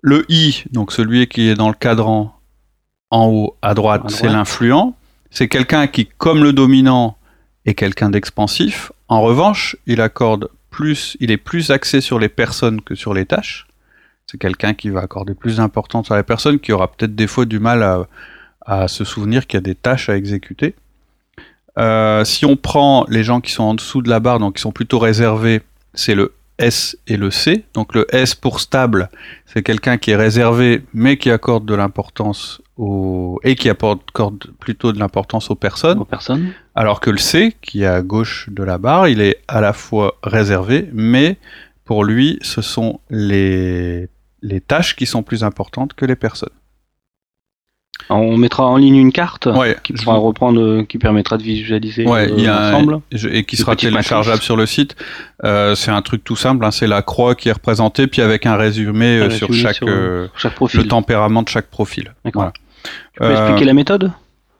Le 0.00 0.24
I, 0.28 0.64
donc 0.70 0.92
celui 0.92 1.26
qui 1.28 1.48
est 1.48 1.54
dans 1.54 1.68
le 1.68 1.74
cadran 1.74 2.38
en 3.10 3.28
haut 3.28 3.56
à 3.62 3.74
droite, 3.74 4.10
c'est 4.10 4.28
l'influent. 4.28 4.94
C'est 5.30 5.48
quelqu'un 5.48 5.86
qui, 5.86 6.06
comme 6.18 6.42
le 6.42 6.52
dominant, 6.52 7.16
est 7.64 7.74
quelqu'un 7.74 8.10
d'expansif. 8.10 8.92
En 9.08 9.20
revanche, 9.20 9.76
il 9.86 10.00
accorde 10.00 10.48
plus, 10.70 11.16
il 11.20 11.30
est 11.30 11.36
plus 11.36 11.70
axé 11.70 12.00
sur 12.00 12.18
les 12.18 12.28
personnes 12.28 12.80
que 12.80 12.94
sur 12.94 13.14
les 13.14 13.26
tâches. 13.26 13.66
C'est 14.26 14.38
quelqu'un 14.38 14.74
qui 14.74 14.90
va 14.90 15.00
accorder 15.00 15.34
plus 15.34 15.56
d'importance 15.56 16.10
à 16.10 16.16
la 16.16 16.22
personne, 16.22 16.58
qui 16.58 16.72
aura 16.72 16.90
peut-être 16.90 17.14
des 17.14 17.26
fois 17.26 17.44
du 17.44 17.60
mal 17.60 17.82
à, 17.82 18.06
à 18.64 18.88
se 18.88 19.04
souvenir 19.04 19.46
qu'il 19.46 19.58
y 19.58 19.58
a 19.58 19.62
des 19.62 19.74
tâches 19.74 20.08
à 20.08 20.16
exécuter. 20.16 20.74
Euh, 21.78 22.24
si 22.24 22.44
on 22.44 22.56
prend 22.56 23.06
les 23.08 23.24
gens 23.24 23.40
qui 23.40 23.52
sont 23.52 23.62
en 23.62 23.74
dessous 23.74 24.02
de 24.02 24.10
la 24.10 24.20
barre, 24.20 24.38
donc 24.38 24.56
qui 24.56 24.62
sont 24.62 24.72
plutôt 24.72 24.98
réservés, 24.98 25.62
c'est 25.94 26.14
le 26.14 26.34
S 26.58 26.96
et 27.06 27.16
le 27.16 27.30
C. 27.30 27.64
Donc 27.74 27.94
le 27.94 28.06
S 28.14 28.34
pour 28.34 28.60
stable, 28.60 29.08
c'est 29.46 29.62
quelqu'un 29.62 29.98
qui 29.98 30.12
est 30.12 30.16
réservé, 30.16 30.82
mais 30.94 31.16
qui 31.16 31.30
accorde 31.30 31.64
de 31.64 31.74
l'importance 31.74 32.62
aux 32.76 33.38
et 33.42 33.54
qui 33.54 33.68
accorde 33.68 34.00
plutôt 34.58 34.92
de 34.92 34.98
l'importance 34.98 35.50
aux 35.50 35.54
personnes. 35.54 35.98
Aux 35.98 36.04
personnes. 36.04 36.52
Alors 36.74 37.00
que 37.00 37.10
le 37.10 37.18
C, 37.18 37.54
qui 37.60 37.82
est 37.82 37.86
à 37.86 38.02
gauche 38.02 38.48
de 38.50 38.62
la 38.62 38.78
barre, 38.78 39.08
il 39.08 39.20
est 39.20 39.40
à 39.48 39.60
la 39.60 39.72
fois 39.72 40.16
réservé, 40.22 40.88
mais 40.92 41.38
pour 41.84 42.04
lui, 42.04 42.38
ce 42.42 42.62
sont 42.62 43.00
les, 43.10 44.08
les 44.42 44.60
tâches 44.60 44.96
qui 44.96 45.06
sont 45.06 45.22
plus 45.22 45.44
importantes 45.44 45.94
que 45.94 46.06
les 46.06 46.16
personnes. 46.16 46.50
On 48.10 48.36
mettra 48.36 48.66
en 48.66 48.76
ligne 48.76 48.96
une 48.96 49.12
carte 49.12 49.46
Ouais, 49.46 49.76
qui 49.82 49.92
pourra 49.94 50.16
vous- 50.18 50.26
reprendre, 50.26 50.60
euh, 50.60 50.84
qui 50.84 50.98
permettra 50.98 51.38
de 51.38 51.42
visualiser 51.42 52.06
Ouais, 52.06 52.30
euh, 52.30 52.34
il 52.36 52.44
y 52.44 52.46
a 52.46 52.56
un- 52.58 52.70
l'ensemble. 52.72 53.00
je- 53.12 53.28
et 53.28 53.44
qui 53.44 53.56
sera 53.56 53.74
téléchargeable 53.76 54.42
sur 54.42 54.56
le 54.56 54.66
site. 54.66 54.96
Euh, 55.44 55.74
c'est 55.74 55.90
un 55.90 56.02
truc 56.02 56.22
tout 56.24 56.36
simple, 56.36 56.64
hein, 56.64 56.70
c'est 56.70 56.86
la 56.86 57.02
croix 57.02 57.34
qui 57.34 57.48
est 57.48 57.52
représentée, 57.52 58.06
puis 58.06 58.22
avec 58.22 58.46
un 58.46 58.56
résumé 58.56 59.30
sur 59.30 59.52
chaque 59.54 59.76
sur, 59.76 59.88
Chaque 60.36 60.52
le 60.52 60.56
profil. 60.56 60.86
tempérament 60.88 61.42
de 61.42 61.48
chaque 61.48 61.66
profil. 61.66 62.12
Voilà. 62.34 62.52
Tu 63.14 63.20
peux 63.20 63.30
expliquer 63.32 63.64
la 63.64 63.74
méthode? 63.74 64.10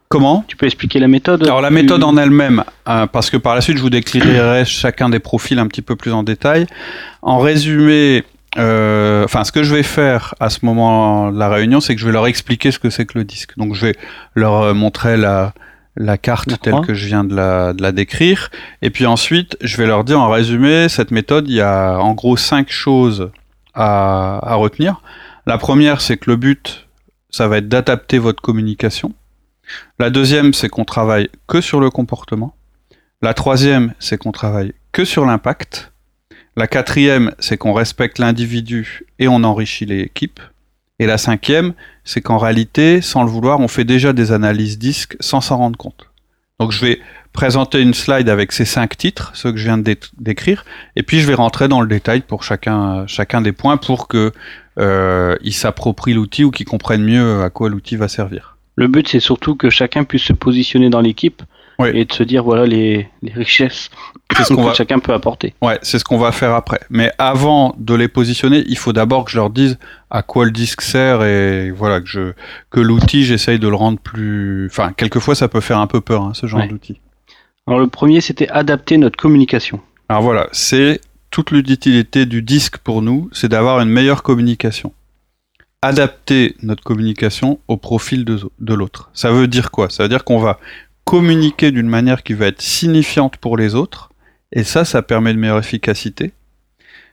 Comment? 0.09 0.45
Tu 0.47 0.57
peux 0.57 0.67
expliquer 0.67 0.99
la 0.99 1.09
méthode 1.09 1.43
Alors 1.45 1.63
la 1.63 1.71
méthode 1.71 2.05
en 2.05 2.17
elle-même, 2.19 2.65
euh, 2.87 3.07
parce 3.07 3.31
que 3.31 3.39
par 3.39 3.55
la 3.55 3.63
suite 3.63 3.79
je 3.79 3.83
vous 3.83 3.89
décrirai 3.91 4.63
chacun 4.67 5.09
des 5.09 5.19
profils 5.21 5.59
un 5.59 5.67
petit 5.67 5.81
peu 5.81 5.97
plus 5.97 6.13
en 6.13 6.23
détail. 6.23 6.67
En 7.23 7.39
résumé, 7.39 8.23
euh, 8.59 9.25
enfin 9.25 9.45
ce 9.45 9.53
que 9.53 9.63
je 9.63 9.75
vais 9.75 9.83
faire 9.83 10.35
à 10.41 10.51
ce 10.51 10.65
moment 10.65 11.31
de 11.33 11.39
la 11.39 11.49
réunion, 11.49 11.81
c'est 11.81 11.95
que 11.95 12.01
je 12.01 12.07
vais 12.07 12.13
leur 12.13 12.27
expliquer 12.27 12.71
ce 12.71 12.79
que 12.79 12.91
c'est 12.91 13.07
que 13.07 13.19
le 13.19 13.25
disque. 13.25 13.57
Donc 13.57 13.75
je 13.75 13.87
vais 13.87 13.97
leur 14.35 14.55
euh, 14.55 14.75
montrer 14.75 15.17
la, 15.17 15.55
la 15.97 16.19
carte 16.19 16.61
telle 16.61 16.81
que 16.81 16.95
je 16.95 17.07
viens 17.07 17.25
de 17.25 17.35
la, 17.35 17.73
de 17.73 17.83
la 17.83 17.93
décrire, 17.93 18.51
et 18.83 18.91
puis 18.91 19.07
ensuite 19.07 19.57
je 19.61 19.77
vais 19.77 19.87
leur 19.87 20.05
dire 20.05 20.21
en 20.21 20.31
résumé 20.31 20.89
cette 20.89 21.11
méthode, 21.11 21.49
il 21.49 21.55
y 21.57 21.61
a 21.61 21.99
en 21.99 22.15
gros 22.15 22.37
cinq 22.37 22.71
choses 22.71 23.31
à, 23.75 24.41
à 24.43 24.55
retenir. 24.55 25.01
La 25.47 25.59
première, 25.59 26.01
c'est 26.01 26.19
que 26.19 26.31
le 26.31 26.37
but, 26.37 26.87
ça 27.31 27.49
va 27.49 27.59
être 27.59 27.69
d'adapter 27.69 28.19
votre 28.19 28.41
communication. 28.41 29.13
La 29.99 30.11
deuxième, 30.11 30.53
c'est 30.55 30.69
qu'on 30.69 30.85
travaille 30.85 31.31
que 31.49 31.61
sur 31.61 31.81
le 31.81 31.91
comportement. 31.91 32.55
La 33.23 33.35
troisième, 33.35 33.95
c'est 33.99 34.19
qu'on 34.19 34.33
travaille 34.33 34.75
que 34.93 35.05
sur 35.05 35.25
l'impact. 35.25 35.92
La 36.57 36.67
quatrième, 36.67 37.33
c'est 37.39 37.57
qu'on 37.57 37.73
respecte 37.73 38.19
l'individu 38.19 39.07
et 39.19 39.27
on 39.27 39.43
enrichit 39.43 39.87
l'équipe. 39.87 40.39
Et 40.99 41.07
la 41.07 41.17
cinquième, 41.17 41.73
c'est 42.05 42.21
qu'en 42.21 42.37
réalité, 42.37 43.01
sans 43.01 43.25
le 43.25 43.31
vouloir, 43.31 43.61
on 43.61 43.69
fait 43.69 43.85
déjà 43.85 44.13
des 44.13 44.33
analyses 44.33 44.79
disques 44.79 45.17
sans 45.21 45.41
s'en 45.41 45.57
rendre 45.57 45.79
compte. 45.79 46.09
Donc 46.61 46.71
je 46.71 46.81
vais 46.85 47.01
présenter 47.33 47.81
une 47.81 47.95
slide 47.95 48.29
avec 48.29 48.53
ces 48.53 48.67
cinq 48.67 48.97
titres, 48.99 49.33
ceux 49.35 49.51
que 49.51 49.59
je 49.59 49.65
viens 49.65 49.79
de 49.79 49.97
décrire, 50.19 50.65
et 50.95 51.03
puis 51.03 51.21
je 51.21 51.27
vais 51.27 51.35
rentrer 51.35 51.67
dans 51.67 51.81
le 51.81 51.89
détail 51.89 52.21
pour 52.21 52.45
chacun, 52.45 53.07
chacun 53.07 53.41
des 53.41 53.53
points 53.53 53.79
pour 53.79 54.07
que 54.07 54.33
euh, 54.79 55.35
ils 55.43 55.55
s'approprient 55.55 56.15
l'outil 56.15 56.45
ou 56.45 56.51
qu'ils 56.51 56.67
comprennent 56.67 57.03
mieux 57.03 57.43
à 57.43 57.51
quoi 57.51 57.71
l'outil 57.71 57.97
va 57.97 58.09
servir. 58.09 58.59
Le 58.77 58.89
but, 58.89 59.09
c'est 59.09 59.21
surtout 59.21 59.57
que 59.57 59.71
chacun 59.71 60.05
puisse 60.05 60.23
se 60.23 60.33
positionner 60.35 60.91
dans 60.91 61.01
l'équipe 61.01 61.43
et 61.85 62.05
de 62.05 62.13
se 62.13 62.23
dire 62.23 62.45
voilà 62.45 62.65
les, 62.65 63.09
les 63.23 63.33
richesses 63.33 63.91
ce 64.35 64.55
que 64.55 64.75
chacun 64.75 64.99
peut 64.99 65.13
apporter. 65.13 65.55
Ouais, 65.63 65.79
c'est 65.83 65.99
ce 65.99 66.05
qu'on 66.05 66.19
va 66.19 66.33
faire 66.33 66.55
après. 66.55 66.81
Mais 66.91 67.13
avant 67.19 67.75
de 67.79 67.95
les 67.95 68.09
positionner, 68.09 68.65
il 68.67 68.79
faut 68.79 68.93
d'abord 68.93 69.25
que 69.25 69.31
je 69.31 69.37
leur 69.37 69.51
dise 69.51 69.79
à 70.11 70.23
quoi 70.23 70.45
le 70.45 70.51
disque 70.51 70.83
sert 70.83 71.23
et 71.23 71.71
voilà 71.71 72.01
que 72.01 72.07
je 72.07 72.33
que 72.71 72.81
l'outil 72.81 73.25
j'essaye 73.25 73.59
de 73.59 73.69
le 73.69 73.75
rendre 73.75 73.99
plus. 73.99 74.67
Enfin, 74.71 74.93
quelquefois 74.93 75.35
ça 75.35 75.49
peut 75.49 75.61
faire 75.61 75.79
un 75.79 75.87
peu 75.87 76.01
peur 76.01 76.23
hein, 76.23 76.33
ce 76.35 76.47
genre 76.47 76.67
d'outil. 76.67 77.01
Alors 77.67 77.81
le 77.81 77.87
premier 77.87 78.21
c'était 78.21 78.49
adapter 78.49 78.99
notre 78.99 79.17
communication. 79.17 79.81
Alors 80.09 80.23
voilà, 80.23 80.49
c'est 80.53 81.01
toute 81.31 81.51
l'utilité 81.51 82.27
du 82.27 82.43
disque 82.43 82.79
pour 82.79 83.03
nous, 83.03 83.31
c'est 83.33 83.49
d'avoir 83.49 83.81
une 83.81 83.89
meilleure 83.89 84.23
communication. 84.23 84.93
Adapter 85.81 86.55
notre 86.63 86.85
communication 86.85 87.59
au 87.67 87.77
profil 87.77 88.25
de, 88.25 88.39
de 88.61 88.75
l'autre. 88.75 89.11
Ça 89.15 89.33
veut 89.33 89.49
dire 89.49 89.71
quoi? 89.71 89.91
Ça 89.91 90.05
veut 90.05 90.09
dire 90.09 90.25
qu'on 90.25 90.39
va 90.39 90.61
communiquer 91.05 91.73
d'une 91.73 91.89
manière 91.89 92.23
qui 92.23 92.35
va 92.35 92.47
être 92.47 92.63
signifiante 92.63 93.37
pour 93.37 93.57
les 93.57 93.75
autres, 93.75 94.11
et 94.53 94.65
ça, 94.65 94.85
ça 94.85 95.03
permet 95.03 95.33
de 95.33 95.39
meilleure 95.39 95.59
efficacité. 95.59 96.33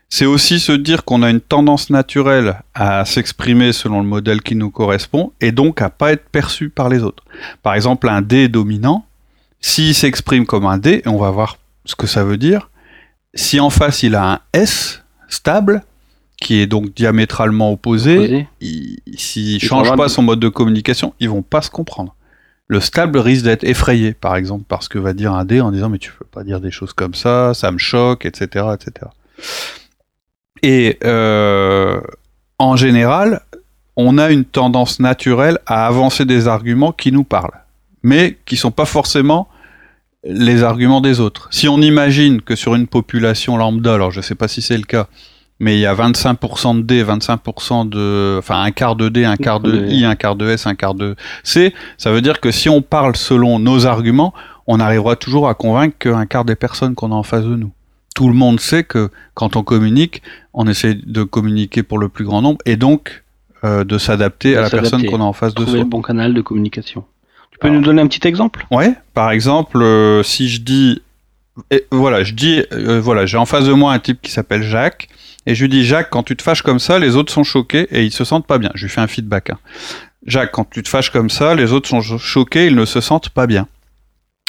C'est 0.08 0.26
aussi 0.26 0.58
se 0.58 0.72
dire 0.72 1.04
qu'on 1.04 1.22
a 1.22 1.30
une 1.30 1.40
tendance 1.40 1.88
naturelle 1.88 2.60
à 2.74 3.04
s'exprimer 3.04 3.72
selon 3.72 4.00
le 4.00 4.08
modèle 4.08 4.42
qui 4.42 4.56
nous 4.56 4.70
correspond, 4.70 5.32
et 5.40 5.52
donc 5.52 5.80
à 5.82 5.88
pas 5.88 6.12
être 6.12 6.28
perçu 6.28 6.68
par 6.68 6.88
les 6.88 7.02
autres. 7.02 7.22
Par 7.62 7.74
exemple, 7.74 8.08
un 8.08 8.20
D 8.20 8.48
dominant, 8.48 9.06
s'il 9.60 9.94
s'exprime 9.94 10.46
comme 10.46 10.66
un 10.66 10.78
D, 10.78 11.02
et 11.04 11.08
on 11.08 11.18
va 11.18 11.30
voir 11.30 11.58
ce 11.84 11.94
que 11.94 12.06
ça 12.06 12.24
veut 12.24 12.38
dire, 12.38 12.70
si 13.34 13.60
en 13.60 13.70
face 13.70 14.02
il 14.02 14.16
a 14.16 14.32
un 14.32 14.40
S 14.52 15.04
stable, 15.28 15.82
qui 16.40 16.58
est 16.58 16.66
donc 16.66 16.92
diamétralement 16.94 17.70
opposé, 17.70 18.48
s'il 18.60 19.54
ne 19.54 19.58
change 19.60 19.94
pas 19.94 20.08
son 20.08 20.22
mode 20.22 20.40
de 20.40 20.48
communication, 20.48 21.14
ils 21.20 21.28
vont 21.28 21.42
pas 21.42 21.62
se 21.62 21.70
comprendre. 21.70 22.16
Le 22.70 22.78
stable 22.78 23.18
risque 23.18 23.46
d'être 23.46 23.64
effrayé, 23.64 24.12
par 24.12 24.36
exemple, 24.36 24.64
parce 24.68 24.86
que 24.86 24.96
va 24.96 25.12
dire 25.12 25.32
un 25.32 25.44
D 25.44 25.60
en 25.60 25.72
disant 25.72 25.88
mais 25.88 25.98
tu 25.98 26.12
peux 26.16 26.24
pas 26.24 26.44
dire 26.44 26.60
des 26.60 26.70
choses 26.70 26.92
comme 26.92 27.14
ça, 27.14 27.52
ça 27.52 27.72
me 27.72 27.78
choque, 27.78 28.24
etc., 28.24 28.66
etc. 28.74 29.10
Et 30.62 30.96
euh, 31.02 32.00
en 32.60 32.76
général, 32.76 33.40
on 33.96 34.18
a 34.18 34.30
une 34.30 34.44
tendance 34.44 35.00
naturelle 35.00 35.58
à 35.66 35.88
avancer 35.88 36.24
des 36.24 36.46
arguments 36.46 36.92
qui 36.92 37.10
nous 37.10 37.24
parlent, 37.24 37.60
mais 38.04 38.38
qui 38.46 38.56
sont 38.56 38.70
pas 38.70 38.84
forcément 38.84 39.48
les 40.22 40.62
arguments 40.62 41.00
des 41.00 41.18
autres. 41.18 41.48
Si 41.50 41.66
on 41.66 41.82
imagine 41.82 42.40
que 42.40 42.54
sur 42.54 42.76
une 42.76 42.86
population 42.86 43.56
lambda, 43.56 43.94
alors 43.94 44.12
je 44.12 44.20
ne 44.20 44.22
sais 44.22 44.36
pas 44.36 44.46
si 44.46 44.62
c'est 44.62 44.78
le 44.78 44.84
cas, 44.84 45.08
mais 45.60 45.76
il 45.76 45.80
y 45.80 45.86
a 45.86 45.94
25% 45.94 46.78
de 46.78 46.82
D, 46.82 47.04
25% 47.04 47.88
de, 47.88 48.36
enfin 48.38 48.62
un 48.62 48.70
quart 48.70 48.96
de 48.96 49.10
D, 49.10 49.24
un 49.24 49.36
quart 49.36 49.60
de 49.60 49.86
I, 49.88 50.04
un 50.06 50.16
quart 50.16 50.34
de 50.34 50.48
S, 50.48 50.66
un 50.66 50.74
quart 50.74 50.94
de 50.94 51.14
C, 51.44 51.74
ça 51.98 52.10
veut 52.10 52.22
dire 52.22 52.40
que 52.40 52.50
si 52.50 52.68
on 52.70 52.80
parle 52.80 53.14
selon 53.14 53.58
nos 53.58 53.86
arguments, 53.86 54.32
on 54.66 54.80
arrivera 54.80 55.16
toujours 55.16 55.48
à 55.48 55.54
convaincre 55.54 55.96
qu'un 55.98 56.26
quart 56.26 56.46
des 56.46 56.56
personnes 56.56 56.94
qu'on 56.94 57.12
a 57.12 57.14
en 57.14 57.22
face 57.22 57.44
de 57.44 57.56
nous. 57.56 57.70
Tout 58.14 58.28
le 58.28 58.34
monde 58.34 58.58
sait 58.58 58.84
que 58.84 59.10
quand 59.34 59.54
on 59.56 59.62
communique, 59.62 60.22
on 60.54 60.66
essaie 60.66 60.94
de 60.94 61.22
communiquer 61.22 61.82
pour 61.82 61.98
le 61.98 62.08
plus 62.08 62.24
grand 62.24 62.42
nombre 62.42 62.58
et 62.64 62.76
donc 62.76 63.22
euh, 63.62 63.84
de 63.84 63.98
s'adapter 63.98 64.56
à 64.56 64.62
la 64.62 64.70
personne 64.70 65.04
qu'on 65.04 65.20
a 65.20 65.24
en 65.24 65.34
face 65.34 65.54
de 65.54 65.64
soi. 65.64 65.78
le 65.78 65.84
bon 65.84 66.00
canal 66.00 66.32
de 66.32 66.40
communication. 66.40 67.04
Tu 67.50 67.58
peux 67.58 67.68
nous 67.68 67.82
donner 67.82 68.00
un 68.00 68.06
petit 68.06 68.26
exemple? 68.26 68.66
Ouais, 68.70 68.94
par 69.12 69.30
exemple, 69.30 69.82
euh, 69.82 70.22
si 70.22 70.48
je 70.48 70.62
dis, 70.62 71.02
voilà, 71.90 72.22
je 72.22 72.32
dis, 72.32 72.62
euh, 72.72 73.00
voilà, 73.00 73.26
j'ai 73.26 73.36
en 73.36 73.44
face 73.44 73.66
de 73.66 73.72
moi 73.72 73.92
un 73.92 73.98
type 73.98 74.22
qui 74.22 74.30
s'appelle 74.30 74.62
Jacques, 74.62 75.08
et 75.50 75.54
je 75.56 75.64
lui 75.64 75.68
dis, 75.68 75.84
Jacques, 75.84 76.10
quand 76.10 76.22
tu 76.22 76.36
te 76.36 76.42
fâches 76.42 76.62
comme 76.62 76.78
ça, 76.78 76.98
les 77.00 77.16
autres 77.16 77.32
sont 77.32 77.42
choqués 77.42 77.88
et 77.90 78.04
ils 78.04 78.12
se 78.12 78.24
sentent 78.24 78.46
pas 78.46 78.58
bien. 78.58 78.70
Je 78.74 78.84
lui 78.84 78.90
fais 78.90 79.00
un 79.00 79.08
feedback. 79.08 79.50
Hein. 79.50 79.58
Jacques, 80.24 80.52
quand 80.52 80.68
tu 80.70 80.82
te 80.82 80.88
fâches 80.88 81.10
comme 81.10 81.28
ça, 81.28 81.54
les 81.56 81.72
autres 81.72 81.88
sont 81.88 82.00
choqués, 82.00 82.66
ils 82.66 82.76
ne 82.76 82.84
se 82.84 83.00
sentent 83.00 83.30
pas 83.30 83.48
bien. 83.48 83.66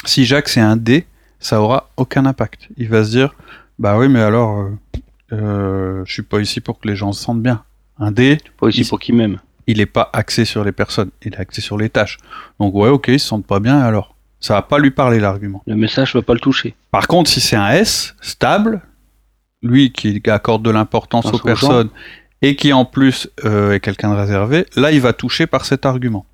Si 0.04 0.24
Jacques 0.24 0.48
c'est 0.48 0.60
un 0.60 0.76
D, 0.76 1.06
ça 1.40 1.60
aura 1.60 1.90
aucun 1.96 2.24
impact. 2.24 2.68
Il 2.76 2.88
va 2.88 3.04
se 3.04 3.10
dire, 3.10 3.34
bah 3.80 3.98
oui, 3.98 4.08
mais 4.08 4.20
alors, 4.20 4.60
euh, 4.60 4.70
euh, 5.32 6.02
je 6.06 6.12
suis 6.12 6.22
pas 6.22 6.40
ici 6.40 6.60
pour 6.60 6.78
que 6.78 6.86
les 6.86 6.94
gens 6.94 7.12
se 7.12 7.22
sentent 7.22 7.42
bien. 7.42 7.64
Un 7.98 8.12
D, 8.12 8.38
pas 8.60 8.68
ici 8.68 8.84
pour 8.84 9.00
qui 9.00 9.12
m'aime 9.12 9.38
il 9.66 9.78
n'est 9.78 9.86
pas 9.86 10.10
axé 10.12 10.44
sur 10.44 10.64
les 10.64 10.72
personnes, 10.72 11.10
il 11.24 11.34
est 11.34 11.38
axé 11.38 11.60
sur 11.60 11.78
les 11.78 11.88
tâches. 11.88 12.18
Donc 12.58 12.74
ouais, 12.74 12.88
ok, 12.88 13.08
ils 13.08 13.20
se 13.20 13.26
sentent 13.26 13.46
pas 13.46 13.60
bien, 13.60 13.78
alors? 13.80 14.14
Ça 14.40 14.54
va 14.54 14.62
pas 14.62 14.78
lui 14.78 14.90
parler 14.90 15.20
l'argument. 15.20 15.62
Le 15.66 15.76
message 15.76 16.14
va 16.14 16.22
pas 16.22 16.34
le 16.34 16.40
toucher. 16.40 16.74
Par 16.90 17.06
contre, 17.06 17.30
si 17.30 17.40
c'est 17.40 17.56
un 17.56 17.70
S 17.70 18.16
stable, 18.20 18.82
lui 19.62 19.92
qui 19.92 20.20
accorde 20.26 20.62
de 20.62 20.70
l'importance 20.70 21.26
aux 21.26 21.38
personnes 21.38 21.88
et 22.42 22.56
qui 22.56 22.72
en 22.72 22.84
plus 22.84 23.28
euh, 23.44 23.72
est 23.72 23.80
quelqu'un 23.80 24.10
de 24.10 24.16
réservé, 24.16 24.66
là 24.76 24.90
il 24.90 25.00
va 25.00 25.12
toucher 25.12 25.46
par 25.46 25.64
cet 25.64 25.86
argument. 25.86 26.26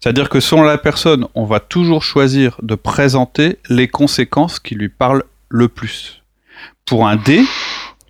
C'est-à-dire 0.00 0.28
que 0.28 0.40
selon 0.40 0.62
la 0.62 0.78
personne, 0.78 1.26
on 1.34 1.44
va 1.44 1.60
toujours 1.60 2.02
choisir 2.02 2.56
de 2.62 2.74
présenter 2.74 3.58
les 3.68 3.88
conséquences 3.88 4.58
qui 4.58 4.74
lui 4.74 4.88
parlent 4.88 5.22
le 5.48 5.68
plus. 5.68 6.22
Pour 6.86 7.06
un 7.06 7.16
D, 7.16 7.42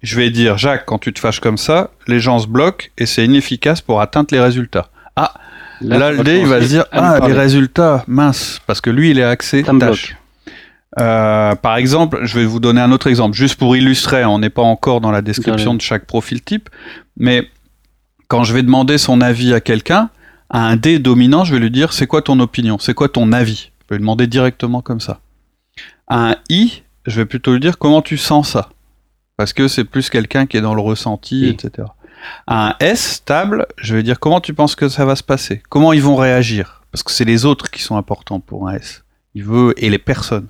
je 0.02 0.16
vais 0.16 0.30
dire, 0.30 0.56
Jacques, 0.56 0.86
quand 0.86 0.98
tu 0.98 1.12
te 1.12 1.20
fâches 1.20 1.40
comme 1.40 1.58
ça, 1.58 1.90
les 2.06 2.20
gens 2.20 2.38
se 2.38 2.46
bloquent 2.46 2.86
et 2.96 3.06
c'est 3.06 3.24
inefficace 3.24 3.80
pour 3.80 4.00
atteindre 4.00 4.28
les 4.32 4.40
résultats. 4.40 4.88
Ah, 5.16 5.34
là, 5.80 6.12
le 6.12 6.22
dé, 6.22 6.38
il 6.40 6.46
va 6.46 6.62
se 6.62 6.68
dire, 6.68 6.84
ah, 6.92 7.18
les 7.26 7.32
résultats, 7.32 8.04
mince, 8.06 8.60
parce 8.66 8.80
que 8.80 8.90
lui, 8.90 9.10
il 9.10 9.18
est 9.18 9.24
axé 9.24 9.62
tâche. 9.62 10.16
Euh, 10.98 11.54
par 11.54 11.76
exemple, 11.76 12.20
je 12.24 12.38
vais 12.38 12.44
vous 12.44 12.58
donner 12.58 12.80
un 12.80 12.90
autre 12.90 13.06
exemple, 13.06 13.36
juste 13.36 13.56
pour 13.56 13.76
illustrer, 13.76 14.24
on 14.24 14.40
n'est 14.40 14.50
pas 14.50 14.62
encore 14.62 15.00
dans 15.00 15.12
la 15.12 15.22
description 15.22 15.74
de 15.74 15.80
chaque 15.80 16.04
profil 16.04 16.42
type, 16.42 16.68
mais 17.16 17.48
quand 18.28 18.42
je 18.42 18.52
vais 18.52 18.62
demander 18.62 18.98
son 18.98 19.20
avis 19.20 19.54
à 19.54 19.60
quelqu'un, 19.60 20.10
à 20.48 20.66
un 20.66 20.76
D 20.76 20.98
dominant, 20.98 21.44
je 21.44 21.54
vais 21.54 21.60
lui 21.60 21.70
dire, 21.70 21.92
c'est 21.92 22.08
quoi 22.08 22.22
ton 22.22 22.40
opinion, 22.40 22.78
c'est 22.78 22.94
quoi 22.94 23.08
ton 23.08 23.32
avis? 23.32 23.70
Je 23.82 23.94
vais 23.94 23.96
lui 23.96 24.02
demander 24.02 24.26
directement 24.26 24.82
comme 24.82 25.00
ça. 25.00 25.20
À 26.08 26.30
un 26.30 26.36
I, 26.48 26.82
je 27.06 27.16
vais 27.20 27.26
plutôt 27.26 27.52
lui 27.52 27.60
dire, 27.60 27.78
comment 27.78 28.02
tu 28.02 28.16
sens 28.16 28.50
ça? 28.50 28.70
Parce 29.36 29.52
que 29.52 29.68
c'est 29.68 29.84
plus 29.84 30.10
quelqu'un 30.10 30.46
qui 30.46 30.56
est 30.56 30.60
dans 30.60 30.74
le 30.74 30.82
ressenti, 30.82 31.46
etc. 31.46 31.88
un 32.46 32.74
S 32.80 33.14
stable, 33.14 33.66
je 33.78 33.94
vais 33.94 34.02
dire 34.02 34.20
comment 34.20 34.40
tu 34.40 34.54
penses 34.54 34.74
que 34.74 34.88
ça 34.88 35.04
va 35.04 35.16
se 35.16 35.22
passer? 35.22 35.62
Comment 35.68 35.92
ils 35.92 36.02
vont 36.02 36.16
réagir? 36.16 36.82
Parce 36.90 37.02
que 37.02 37.12
c'est 37.12 37.24
les 37.24 37.44
autres 37.44 37.70
qui 37.70 37.80
sont 37.80 37.96
importants 37.96 38.40
pour 38.40 38.68
un 38.68 38.74
S. 38.74 39.04
Il 39.34 39.44
veut 39.44 39.72
et 39.76 39.88
les 39.88 39.98
personnes. 39.98 40.48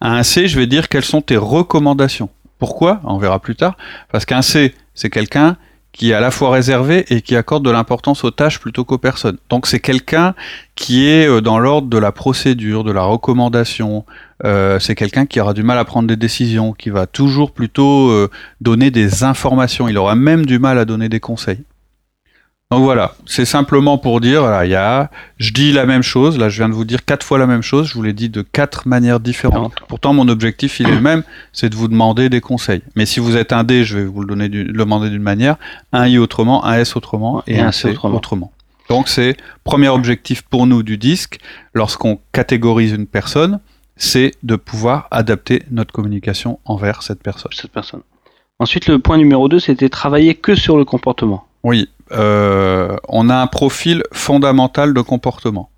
À 0.00 0.16
un 0.16 0.22
C, 0.22 0.48
je 0.48 0.58
vais 0.58 0.66
dire 0.66 0.88
quelles 0.88 1.04
sont 1.04 1.20
tes 1.20 1.36
recommandations. 1.36 2.30
Pourquoi? 2.58 3.00
On 3.04 3.18
verra 3.18 3.38
plus 3.38 3.56
tard. 3.56 3.76
Parce 4.10 4.24
qu'un 4.24 4.42
C, 4.42 4.74
c'est 4.94 5.10
quelqu'un 5.10 5.56
qui 5.92 6.10
est 6.10 6.14
à 6.14 6.20
la 6.20 6.30
fois 6.30 6.50
réservé 6.50 7.04
et 7.08 7.22
qui 7.22 7.34
accorde 7.34 7.64
de 7.64 7.70
l'importance 7.70 8.22
aux 8.22 8.30
tâches 8.30 8.60
plutôt 8.60 8.84
qu'aux 8.84 8.98
personnes. 8.98 9.38
Donc 9.48 9.66
c'est 9.66 9.80
quelqu'un 9.80 10.34
qui 10.74 11.08
est 11.08 11.26
euh, 11.26 11.40
dans 11.40 11.58
l'ordre 11.58 11.88
de 11.88 11.98
la 11.98 12.12
procédure, 12.12 12.84
de 12.84 12.92
la 12.92 13.02
recommandation. 13.02 14.04
Euh, 14.44 14.78
c'est 14.78 14.94
quelqu'un 14.94 15.26
qui 15.26 15.40
aura 15.40 15.54
du 15.54 15.62
mal 15.62 15.78
à 15.78 15.84
prendre 15.84 16.06
des 16.06 16.16
décisions, 16.16 16.72
qui 16.72 16.90
va 16.90 17.06
toujours 17.06 17.50
plutôt 17.50 18.10
euh, 18.10 18.30
donner 18.60 18.90
des 18.90 19.24
informations. 19.24 19.88
Il 19.88 19.98
aura 19.98 20.14
même 20.14 20.46
du 20.46 20.58
mal 20.58 20.78
à 20.78 20.84
donner 20.84 21.08
des 21.08 21.20
conseils. 21.20 21.64
Donc 22.70 22.82
voilà, 22.82 23.14
c'est 23.24 23.46
simplement 23.46 23.96
pour 23.96 24.20
dire, 24.20 24.42
voilà, 24.42 24.66
il 24.66 24.70
y 24.70 24.74
a, 24.74 25.10
je 25.38 25.54
dis 25.54 25.72
la 25.72 25.86
même 25.86 26.02
chose, 26.02 26.36
là 26.36 26.50
je 26.50 26.58
viens 26.58 26.68
de 26.68 26.74
vous 26.74 26.84
dire 26.84 27.06
quatre 27.06 27.24
fois 27.24 27.38
la 27.38 27.46
même 27.46 27.62
chose, 27.62 27.88
je 27.88 27.94
vous 27.94 28.02
l'ai 28.02 28.12
dit 28.12 28.28
de 28.28 28.42
quatre 28.42 28.86
manières 28.86 29.20
différentes. 29.20 29.72
Pourtant 29.88 30.12
mon 30.12 30.28
objectif 30.28 30.78
il 30.78 30.86
est 30.86 30.94
le 30.94 31.00
même, 31.00 31.22
c'est 31.54 31.70
de 31.70 31.74
vous 31.74 31.88
demander 31.88 32.28
des 32.28 32.42
conseils. 32.42 32.82
Mais 32.94 33.06
si 33.06 33.20
vous 33.20 33.38
êtes 33.38 33.54
un 33.54 33.64
D, 33.64 33.84
je 33.84 33.96
vais 33.96 34.04
vous 34.04 34.20
le 34.20 34.26
donner 34.26 34.48
le 34.48 34.70
demander 34.70 35.08
d'une 35.08 35.22
manière, 35.22 35.56
un 35.92 36.06
I 36.08 36.18
autrement, 36.18 36.62
un 36.66 36.74
S 36.74 36.94
autrement 36.94 37.42
et, 37.46 37.58
un 37.58 37.72
C 37.72 37.96
autrement. 38.02 38.52
Donc 38.90 39.08
c'est 39.08 39.38
premier 39.64 39.88
objectif 39.88 40.42
pour 40.42 40.66
nous 40.66 40.82
du 40.82 40.98
disque, 40.98 41.38
lorsqu'on 41.72 42.20
catégorise 42.32 42.92
une 42.92 43.06
personne, 43.06 43.60
c'est 43.96 44.32
de 44.42 44.56
pouvoir 44.56 45.08
adapter 45.10 45.62
notre 45.70 45.92
communication 45.92 46.60
envers 46.66 47.02
cette 47.02 47.22
personne. 47.22 47.50
Cette 47.54 47.72
personne. 47.72 48.02
Ensuite, 48.58 48.88
le 48.88 48.98
point 48.98 49.16
numéro 49.16 49.48
2, 49.48 49.58
c'était 49.58 49.88
travailler 49.88 50.34
que 50.34 50.54
sur 50.54 50.76
le 50.76 50.84
comportement. 50.84 51.46
Oui, 51.62 51.88
euh, 52.12 52.96
on 53.08 53.28
a 53.28 53.36
un 53.36 53.46
profil 53.46 54.02
fondamental 54.12 54.94
de 54.94 55.00
comportement. 55.00 55.70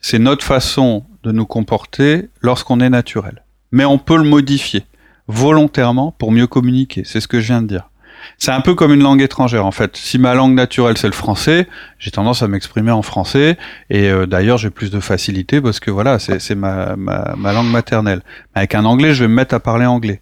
C'est 0.00 0.18
notre 0.18 0.44
façon 0.44 1.04
de 1.22 1.32
nous 1.32 1.46
comporter 1.46 2.28
lorsqu'on 2.40 2.80
est 2.80 2.90
naturel. 2.90 3.42
Mais 3.72 3.84
on 3.84 3.98
peut 3.98 4.16
le 4.16 4.24
modifier 4.24 4.84
volontairement 5.26 6.12
pour 6.12 6.32
mieux 6.32 6.46
communiquer. 6.46 7.02
C'est 7.04 7.20
ce 7.20 7.28
que 7.28 7.40
je 7.40 7.48
viens 7.48 7.62
de 7.62 7.66
dire. 7.66 7.90
C'est 8.36 8.50
un 8.50 8.60
peu 8.60 8.74
comme 8.74 8.92
une 8.92 9.02
langue 9.02 9.22
étrangère 9.22 9.64
en 9.64 9.70
fait. 9.70 9.96
Si 9.96 10.18
ma 10.18 10.34
langue 10.34 10.54
naturelle 10.54 10.98
c'est 10.98 11.06
le 11.06 11.12
français, 11.12 11.68
j'ai 11.98 12.10
tendance 12.10 12.42
à 12.42 12.48
m'exprimer 12.48 12.90
en 12.90 13.02
français 13.02 13.56
et 13.90 14.10
euh, 14.10 14.26
d'ailleurs 14.26 14.58
j'ai 14.58 14.70
plus 14.70 14.90
de 14.90 15.00
facilité 15.00 15.60
parce 15.60 15.80
que 15.80 15.90
voilà, 15.90 16.18
c'est 16.18 16.54
ma, 16.54 16.96
ma, 16.96 17.34
ma, 17.36 17.52
langue 17.52 17.70
maternelle. 17.70 18.22
Avec 18.54 18.74
un 18.74 18.84
anglais, 18.84 19.14
je 19.14 19.24
vais 19.24 19.28
me 19.28 19.34
mettre 19.34 19.54
à 19.54 19.60
parler 19.60 19.86
anglais. 19.86 20.20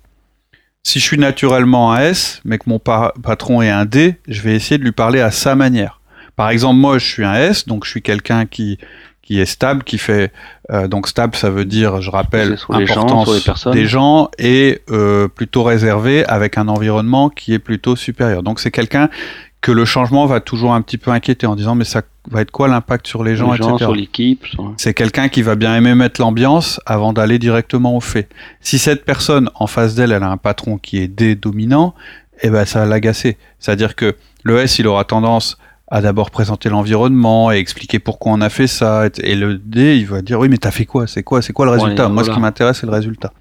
Si 0.87 1.01
je 1.01 1.05
suis 1.05 1.19
naturellement 1.19 1.93
un 1.93 1.99
S, 1.99 2.41
mais 2.45 2.59
que 2.59 2.71
mon 2.71 2.79
patron 2.79 3.61
est 3.61 3.71
un 3.71 3.85
D, 3.85 4.21
je 4.29 4.41
vais 4.41 4.55
essayer 4.55 4.79
de 4.79 4.85
lui 4.85 4.93
parler 4.93 5.21
à 5.21 5.33
sa 5.33 5.57
manière. 5.57 6.01
Par 6.37 6.49
exemple, 6.49 6.79
moi, 6.79 6.99
je 6.99 7.05
suis 7.05 7.25
un 7.25 7.35
S, 7.35 7.67
donc 7.67 7.85
je 7.85 7.91
suis 7.91 8.03
quelqu'un 8.03 8.47
qui 8.47 8.79
qui 9.21 9.41
est 9.41 9.47
stable, 9.47 9.83
qui 9.83 9.99
fait 9.99 10.33
euh, 10.71 10.87
donc 10.87 11.09
stable, 11.09 11.35
ça 11.35 11.51
veut 11.51 11.65
dire, 11.65 12.01
je 12.01 12.13
rappelle, 12.13 12.57
importance 12.69 13.51
des 13.73 13.87
gens 13.87 14.31
et 14.39 14.83
euh, 14.89 15.27
plutôt 15.27 15.65
réservé 15.65 16.25
avec 16.27 16.57
un 16.57 16.69
environnement 16.69 17.31
qui 17.31 17.53
est 17.53 17.59
plutôt 17.59 17.97
supérieur. 17.97 18.45
Donc 18.45 18.61
c'est 18.61 18.71
quelqu'un 18.71 19.11
que 19.61 19.73
le 19.73 19.85
changement 19.85 20.27
va 20.27 20.41
toujours 20.41 20.75
un 20.75 20.83
petit 20.83 20.99
peu 20.99 21.11
inquiéter 21.11 21.47
en 21.47 21.57
disant 21.57 21.75
mais 21.75 21.85
ça 21.85 22.03
va 22.31 22.41
être 22.41 22.51
quoi 22.51 22.69
l'impact 22.69 23.07
sur 23.07 23.25
les 23.25 23.37
gens, 23.37 23.53
les 23.53 23.59
gens 23.59 23.79
sur 23.79 23.95
l'équipe. 23.95 24.45
C'est 24.77 24.95
quelqu'un 24.95 25.29
qui 25.29 25.43
va 25.43 25.55
bien 25.55 25.75
aimer 25.75 25.95
mettre 25.95 26.21
l'ambiance 26.21 26.81
avant 26.87 27.13
d'aller 27.13 27.39
directement 27.39 27.97
au 27.97 28.01
fait. 28.01 28.29
Si 28.61 28.79
cette 28.79 29.05
personne 29.05 29.51
en 29.55 29.67
face 29.67 29.95
d'elle, 29.95 30.13
elle 30.13 30.23
a 30.23 30.31
un 30.31 30.37
patron 30.37 30.79
qui 30.79 30.99
est 30.99 31.09
dédominant, 31.09 31.95
eh 32.43 32.51
ben 32.51 32.65
ça 32.65 32.81
va 32.81 32.87
l'agacer. 32.87 33.39
C'est-à-dire 33.59 33.97
que 33.97 34.17
le 34.45 34.59
S, 34.59 34.79
il 34.79 34.87
aura 34.87 35.05
tendance 35.05 35.59
à 35.89 36.01
d'abord 36.01 36.31
présenter 36.31 36.69
l'environnement 36.69 37.53
et 37.53 37.59
expliquer 37.59 37.99
pourquoi 37.99 38.33
on 38.33 38.41
a 38.41 38.49
fait 38.49 38.67
ça. 38.67 39.09
Et 39.23 39.35
le 39.35 39.59
D, 39.59 39.97
il 39.97 40.07
va 40.07 40.23
dire 40.23 40.39
oui, 40.39 40.49
mais 40.49 40.59
t'as 40.59 40.71
fait 40.71 40.85
quoi? 40.85 41.07
C'est 41.07 41.23
quoi? 41.23 41.43
C'est 41.43 41.53
quoi 41.53 41.65
le 41.65 41.73
résultat? 41.73 42.09
Moi, 42.09 42.25
ce 42.25 42.31
qui 42.31 42.41
m'intéresse, 42.41 42.79
c'est 42.81 42.87
le 42.87 42.93
résultat. 42.93 43.33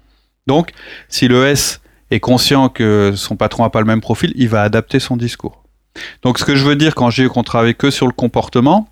Donc, 0.46 0.70
si 1.08 1.28
le 1.28 1.46
S 1.46 1.80
est 2.10 2.20
conscient 2.20 2.68
que 2.68 3.12
son 3.16 3.36
patron 3.36 3.64
n'a 3.64 3.70
pas 3.70 3.80
le 3.80 3.86
même 3.86 4.00
profil, 4.00 4.32
il 4.36 4.48
va 4.48 4.62
adapter 4.62 5.00
son 5.00 5.16
discours. 5.16 5.64
Donc, 6.22 6.38
ce 6.38 6.44
que 6.44 6.54
je 6.54 6.64
veux 6.64 6.76
dire 6.76 6.94
quand 6.94 7.10
j'ai 7.10 7.24
eu 7.24 7.28
qu'on 7.28 7.42
travaille 7.42 7.74
que 7.74 7.90
sur 7.90 8.06
le 8.06 8.12
comportement, 8.12 8.88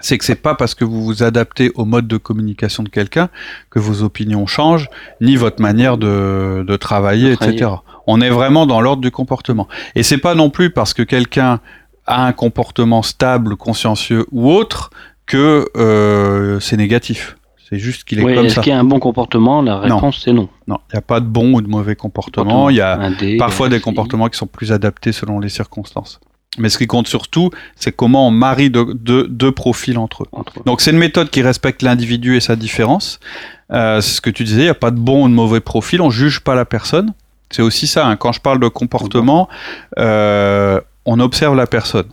c'est 0.00 0.18
que 0.18 0.24
c'est 0.24 0.34
pas 0.34 0.54
parce 0.54 0.74
que 0.74 0.84
vous 0.84 1.02
vous 1.02 1.22
adaptez 1.22 1.72
au 1.74 1.84
mode 1.84 2.06
de 2.06 2.16
communication 2.16 2.82
de 2.82 2.88
quelqu'un 2.88 3.28
que 3.70 3.78
vos 3.78 4.02
opinions 4.02 4.46
changent, 4.46 4.88
ni 5.20 5.36
votre 5.36 5.62
manière 5.62 5.96
de, 5.96 6.64
de 6.66 6.76
travailler, 6.76 7.32
etc. 7.32 7.70
On 8.06 8.20
est 8.20 8.30
vraiment 8.30 8.66
dans 8.66 8.80
l'ordre 8.80 9.02
du 9.02 9.10
comportement. 9.10 9.68
Et 9.94 10.02
c'est 10.02 10.18
pas 10.18 10.34
non 10.34 10.50
plus 10.50 10.70
parce 10.70 10.92
que 10.92 11.02
quelqu'un 11.02 11.60
a 12.06 12.26
un 12.26 12.32
comportement 12.32 13.02
stable, 13.02 13.56
consciencieux 13.56 14.26
ou 14.30 14.50
autre, 14.50 14.90
que 15.24 15.68
euh, 15.76 16.60
c'est 16.60 16.76
négatif. 16.76 17.36
C'est 17.68 17.78
juste 17.78 18.04
qu'il 18.04 18.20
est 18.20 18.22
comme 18.22 18.34
ça. 18.34 18.42
Est-ce 18.42 18.60
qu'il 18.60 18.72
y 18.72 18.76
a 18.76 18.78
un 18.78 18.84
bon 18.84 19.00
comportement? 19.00 19.60
La 19.60 19.80
réponse 19.80 20.22
c'est 20.24 20.32
non. 20.32 20.48
Non, 20.68 20.78
il 20.90 20.94
n'y 20.94 20.98
a 20.98 21.02
pas 21.02 21.18
de 21.18 21.26
bon 21.26 21.54
ou 21.54 21.60
de 21.60 21.68
mauvais 21.68 21.96
comportement. 21.96 22.70
Il 22.70 22.76
y 22.76 22.80
a 22.80 23.10
parfois 23.38 23.68
des 23.68 23.80
comportements 23.80 24.28
qui 24.28 24.38
sont 24.38 24.46
plus 24.46 24.72
adaptés 24.72 25.12
selon 25.12 25.40
les 25.40 25.48
circonstances. 25.48 26.20
Mais 26.58 26.70
ce 26.70 26.78
qui 26.78 26.86
compte 26.86 27.06
surtout, 27.06 27.50
c'est 27.74 27.92
comment 27.92 28.28
on 28.28 28.30
marie 28.30 28.70
deux, 28.70 29.52
profils 29.52 29.98
entre 29.98 30.22
eux. 30.22 30.28
Donc 30.64 30.80
c'est 30.80 30.90
une 30.90 30.98
méthode 30.98 31.28
qui 31.28 31.42
respecte 31.42 31.82
l'individu 31.82 32.36
et 32.36 32.40
sa 32.40 32.56
différence. 32.56 33.20
Euh, 33.72 34.00
c'est 34.00 34.14
ce 34.14 34.20
que 34.20 34.30
tu 34.30 34.44
disais, 34.44 34.60
il 34.60 34.64
n'y 34.64 34.70
a 34.70 34.74
pas 34.74 34.92
de 34.92 34.98
bon 34.98 35.24
ou 35.24 35.28
de 35.28 35.34
mauvais 35.34 35.60
profil, 35.60 36.00
on 36.00 36.10
juge 36.10 36.40
pas 36.40 36.54
la 36.54 36.64
personne. 36.64 37.12
C'est 37.50 37.62
aussi 37.62 37.86
ça, 37.86 38.06
hein. 38.06 38.16
quand 38.16 38.32
je 38.32 38.40
parle 38.40 38.60
de 38.60 38.68
comportement, 38.68 39.48
euh, 39.98 40.80
on 41.04 41.20
observe 41.20 41.56
la 41.56 41.66
personne 41.66 42.06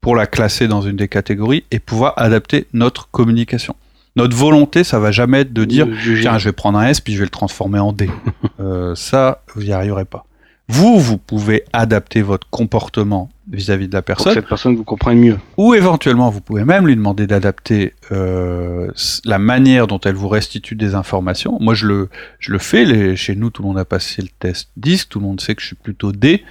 pour 0.00 0.16
la 0.16 0.26
classer 0.26 0.66
dans 0.66 0.82
une 0.82 0.96
des 0.96 1.08
catégories 1.08 1.64
et 1.70 1.78
pouvoir 1.78 2.14
adapter 2.16 2.66
notre 2.72 3.08
communication. 3.10 3.76
Notre 4.16 4.36
volonté, 4.36 4.84
ça 4.84 4.98
va 4.98 5.10
jamais 5.10 5.40
être 5.40 5.52
de 5.52 5.64
dire 5.64 5.88
tiens, 6.20 6.38
je 6.38 6.44
vais 6.44 6.52
prendre 6.52 6.78
un 6.78 6.86
S 6.86 7.00
puis 7.00 7.14
je 7.14 7.18
vais 7.18 7.24
le 7.24 7.30
transformer 7.30 7.78
en 7.78 7.92
D. 7.92 8.08
Euh, 8.60 8.94
ça, 8.94 9.42
vous 9.54 9.64
n'y 9.64 9.72
arriverez 9.72 10.04
pas. 10.04 10.26
Vous, 10.68 10.98
vous 10.98 11.18
pouvez 11.18 11.64
adapter 11.72 12.22
votre 12.22 12.48
comportement 12.48 13.28
vis-à-vis 13.50 13.88
de 13.88 13.92
la 13.92 14.00
personne. 14.00 14.26
Pour 14.26 14.32
que 14.32 14.40
cette 14.40 14.48
personne 14.48 14.76
vous 14.76 14.84
comprenne 14.84 15.18
mieux. 15.18 15.38
Ou 15.58 15.74
éventuellement, 15.74 16.30
vous 16.30 16.40
pouvez 16.40 16.64
même 16.64 16.86
lui 16.86 16.94
demander 16.94 17.26
d'adapter 17.26 17.92
euh, 18.12 18.90
la 19.24 19.38
manière 19.38 19.88
dont 19.88 19.98
elle 20.00 20.14
vous 20.14 20.28
restitue 20.28 20.76
des 20.76 20.94
informations. 20.94 21.58
Moi, 21.60 21.74
je 21.74 21.86
le, 21.86 22.08
je 22.38 22.52
le 22.52 22.58
fais. 22.58 23.16
chez 23.16 23.34
nous, 23.34 23.50
tout 23.50 23.62
le 23.62 23.68
monde 23.68 23.78
a 23.78 23.84
passé 23.84 24.22
le 24.22 24.28
test 24.38 24.70
10. 24.76 25.08
Tout 25.08 25.18
le 25.18 25.26
monde 25.26 25.40
sait 25.40 25.54
que 25.54 25.60
je 25.60 25.66
suis 25.66 25.76
plutôt 25.76 26.12
D 26.12 26.44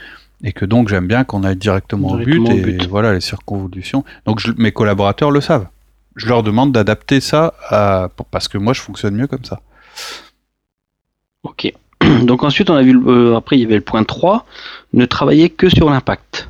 et 0.44 0.52
que 0.52 0.66
donc 0.66 0.90
j'aime 0.90 1.08
bien 1.08 1.24
qu'on 1.24 1.44
aille 1.44 1.56
directement, 1.56 2.12
au 2.12 2.18
but, 2.18 2.48
et 2.50 2.86
voilà 2.88 3.14
les 3.14 3.22
circonvolutions. 3.22 4.04
Donc 4.26 4.42
mes 4.58 4.74
collaborateurs 4.74 5.32
le 5.32 5.42
savent. 5.42 5.68
Je 6.16 6.28
leur 6.28 6.44
demande 6.44 6.72
d'adapter 6.72 7.22
ça 7.22 7.54
à, 7.70 8.10
parce 8.32 8.48
que 8.48 8.58
moi 8.58 8.74
je 8.74 8.82
fonctionne 8.82 9.16
mieux 9.16 9.28
comme 9.28 9.46
ça. 9.46 9.62
Ok. 11.44 11.72
Donc 12.24 12.44
ensuite 12.44 12.70
on 12.70 12.76
a 12.76 12.84
vu 12.84 12.98
euh, 13.08 13.36
après 13.36 13.58
il 13.58 13.62
y 13.62 13.66
avait 13.66 13.76
le 13.76 13.82
point 13.82 14.04
3, 14.04 14.46
ne 14.94 15.06
travailler 15.06 15.50
que 15.50 15.70
sur 15.70 15.90
l'impact. 15.90 16.50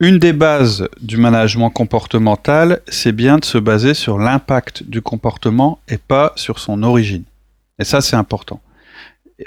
Une 0.00 0.18
des 0.18 0.32
bases 0.32 0.88
du 1.00 1.16
management 1.16 1.70
comportemental, 1.70 2.80
c'est 2.88 3.12
bien 3.12 3.38
de 3.38 3.44
se 3.44 3.58
baser 3.58 3.94
sur 3.94 4.18
l'impact 4.18 4.82
du 4.82 5.00
comportement 5.00 5.78
et 5.88 5.98
pas 5.98 6.32
sur 6.34 6.58
son 6.58 6.82
origine. 6.82 7.22
Et 7.78 7.84
ça 7.84 8.00
c'est 8.00 8.16
important 8.16 8.60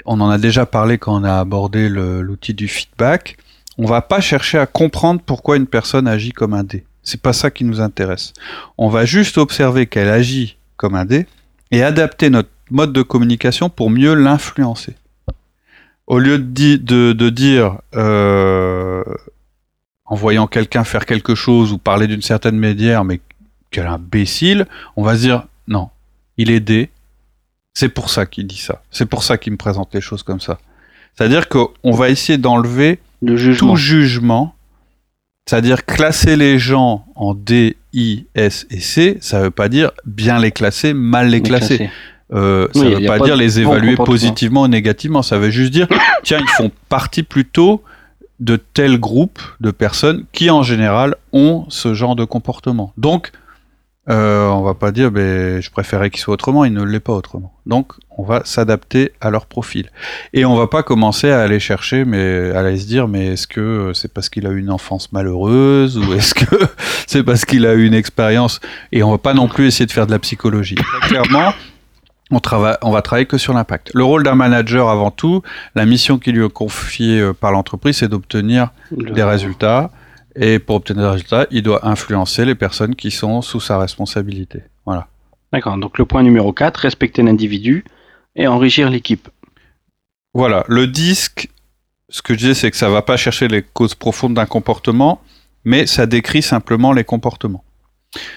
on 0.04 0.20
en 0.20 0.28
a 0.28 0.38
déjà 0.38 0.66
parlé 0.66 0.98
quand 0.98 1.20
on 1.20 1.24
a 1.24 1.38
abordé 1.38 1.88
l'outil 1.88 2.54
du 2.54 2.68
feedback. 2.68 3.38
On 3.78 3.86
va 3.86 4.02
pas 4.02 4.20
chercher 4.20 4.58
à 4.58 4.66
comprendre 4.66 5.20
pourquoi 5.24 5.56
une 5.56 5.66
personne 5.66 6.08
agit 6.08 6.32
comme 6.32 6.54
un 6.54 6.64
dé. 6.64 6.84
C'est 7.06 7.22
pas 7.22 7.32
ça 7.32 7.52
qui 7.52 7.64
nous 7.64 7.80
intéresse. 7.80 8.32
On 8.78 8.88
va 8.88 9.04
juste 9.04 9.38
observer 9.38 9.86
qu'elle 9.86 10.08
agit 10.08 10.56
comme 10.76 10.96
un 10.96 11.04
dé 11.04 11.26
et 11.70 11.84
adapter 11.84 12.30
notre 12.30 12.48
mode 12.68 12.92
de 12.92 13.02
communication 13.02 13.70
pour 13.70 13.90
mieux 13.90 14.14
l'influencer. 14.14 14.96
Au 16.08 16.18
lieu 16.18 16.38
de, 16.40 17.30
dire 17.30 17.78
euh, 17.94 19.04
en 20.04 20.16
voyant 20.16 20.48
quelqu'un 20.48 20.82
faire 20.82 21.06
quelque 21.06 21.36
chose 21.36 21.72
ou 21.72 21.78
parler 21.78 22.08
d'une 22.08 22.22
certaine 22.22 22.58
médière, 22.58 23.04
mais 23.04 23.20
quel 23.70 23.86
imbécile, 23.86 24.66
on 24.96 25.04
va 25.04 25.14
se 25.14 25.20
dire 25.20 25.46
non, 25.68 25.90
il 26.36 26.50
est 26.50 26.60
dé, 26.60 26.90
c'est 27.72 27.88
pour 27.88 28.10
ça 28.10 28.26
qu'il 28.26 28.48
dit 28.48 28.58
ça. 28.58 28.82
C'est 28.90 29.06
pour 29.06 29.22
ça 29.22 29.38
qu'il 29.38 29.52
me 29.52 29.58
présente 29.58 29.94
les 29.94 30.00
choses 30.00 30.24
comme 30.24 30.40
ça. 30.40 30.58
C'est-à-dire 31.14 31.48
qu'on 31.48 31.92
va 31.92 32.08
essayer 32.10 32.36
d'enlever 32.36 32.98
tout 33.24 33.76
jugement. 33.76 34.55
C'est-à-dire 35.48 35.84
classer 35.86 36.34
les 36.34 36.58
gens 36.58 37.06
en 37.14 37.32
D, 37.32 37.76
I, 37.92 38.26
S 38.34 38.66
et 38.68 38.80
C, 38.80 39.18
ça 39.20 39.38
ne 39.38 39.44
veut 39.44 39.50
pas 39.52 39.68
dire 39.68 39.92
bien 40.04 40.40
les 40.40 40.50
classer, 40.50 40.92
mal 40.92 41.28
les, 41.28 41.40
classer. 41.40 41.88
Euh, 42.32 42.66
ça 42.74 42.82
ne 42.82 42.96
veut 42.96 43.06
pas 43.06 43.20
dire 43.20 43.36
les 43.36 43.60
évaluer 43.60 43.94
positivement 43.94 44.62
ou 44.62 44.68
négativement. 44.68 45.22
Ça 45.22 45.38
veut 45.38 45.50
juste 45.50 45.72
dire, 45.72 45.86
tiens, 46.24 46.40
ils 46.40 46.48
font 46.56 46.72
partie 46.88 47.22
plutôt 47.22 47.84
de 48.40 48.56
tel 48.56 48.98
groupe 48.98 49.40
de 49.60 49.70
personnes 49.70 50.24
qui, 50.32 50.50
en 50.50 50.64
général, 50.64 51.14
ont 51.32 51.64
ce 51.68 51.94
genre 51.94 52.16
de 52.16 52.24
comportement. 52.24 52.92
Donc, 52.96 53.30
euh, 54.08 54.46
on 54.48 54.62
va 54.62 54.74
pas 54.74 54.92
dire 54.92 55.10
ben, 55.10 55.60
je 55.60 55.70
préférais 55.70 56.10
qu'il 56.10 56.20
soit 56.20 56.34
autrement, 56.34 56.64
il 56.64 56.72
ne 56.72 56.82
l'est 56.82 57.00
pas 57.00 57.12
autrement. 57.12 57.52
Donc 57.66 57.94
on 58.16 58.22
va 58.22 58.42
s'adapter 58.44 59.12
à 59.20 59.30
leur 59.30 59.46
profil. 59.46 59.90
Et 60.32 60.44
on 60.44 60.54
va 60.54 60.68
pas 60.68 60.82
commencer 60.82 61.30
à 61.30 61.42
aller 61.42 61.58
chercher, 61.58 62.04
mais 62.04 62.52
à 62.52 62.60
aller 62.60 62.78
se 62.78 62.86
dire 62.86 63.08
mais 63.08 63.32
est-ce 63.32 63.48
que 63.48 63.90
c'est 63.94 64.12
parce 64.12 64.28
qu'il 64.28 64.46
a 64.46 64.50
eu 64.50 64.58
une 64.58 64.70
enfance 64.70 65.12
malheureuse 65.12 65.98
ou 65.98 66.12
est-ce 66.14 66.34
que 66.34 66.56
c'est 67.06 67.24
parce 67.24 67.44
qu'il 67.44 67.66
a 67.66 67.74
eu 67.74 67.84
une 67.84 67.94
expérience? 67.94 68.60
Et 68.92 69.02
on 69.02 69.10
va 69.10 69.18
pas 69.18 69.34
non 69.34 69.48
plus 69.48 69.66
essayer 69.66 69.86
de 69.86 69.92
faire 69.92 70.06
de 70.06 70.12
la 70.12 70.20
psychologie. 70.20 70.76
clairement, 71.02 71.52
on, 72.30 72.38
travaille, 72.38 72.76
on 72.82 72.92
va 72.92 73.02
travailler 73.02 73.26
que 73.26 73.38
sur 73.38 73.54
l'impact. 73.54 73.90
Le 73.92 74.04
rôle 74.04 74.22
d'un 74.22 74.36
manager 74.36 74.88
avant 74.88 75.10
tout, 75.10 75.42
la 75.74 75.84
mission 75.84 76.18
qui 76.18 76.30
lui 76.30 76.44
est 76.44 76.52
confiée 76.52 77.20
euh, 77.20 77.32
par 77.32 77.50
l'entreprise, 77.50 77.98
c'est 77.98 78.08
d'obtenir 78.08 78.70
des 78.92 79.24
résultats 79.24 79.90
et 80.36 80.58
pour 80.58 80.76
obtenir 80.76 81.02
des 81.02 81.08
résultats, 81.08 81.46
il 81.50 81.62
doit 81.62 81.86
influencer 81.86 82.44
les 82.44 82.54
personnes 82.54 82.94
qui 82.94 83.10
sont 83.10 83.42
sous 83.42 83.60
sa 83.60 83.78
responsabilité. 83.78 84.60
Voilà. 84.84 85.08
D'accord. 85.52 85.78
Donc 85.78 85.98
le 85.98 86.04
point 86.04 86.22
numéro 86.22 86.52
4, 86.52 86.76
respecter 86.76 87.22
l'individu 87.22 87.84
et 88.34 88.46
enrichir 88.46 88.90
l'équipe. 88.90 89.28
Voilà. 90.34 90.64
Le 90.68 90.86
disque, 90.86 91.48
ce 92.08 92.20
que 92.22 92.34
je 92.34 92.38
disais, 92.38 92.54
c'est 92.54 92.70
que 92.70 92.76
ça 92.76 92.88
ne 92.88 92.92
va 92.92 93.02
pas 93.02 93.16
chercher 93.16 93.48
les 93.48 93.62
causes 93.62 93.94
profondes 93.94 94.34
d'un 94.34 94.46
comportement, 94.46 95.20
mais 95.64 95.86
ça 95.86 96.06
décrit 96.06 96.42
simplement 96.42 96.92
les 96.92 97.04
comportements. 97.04 97.64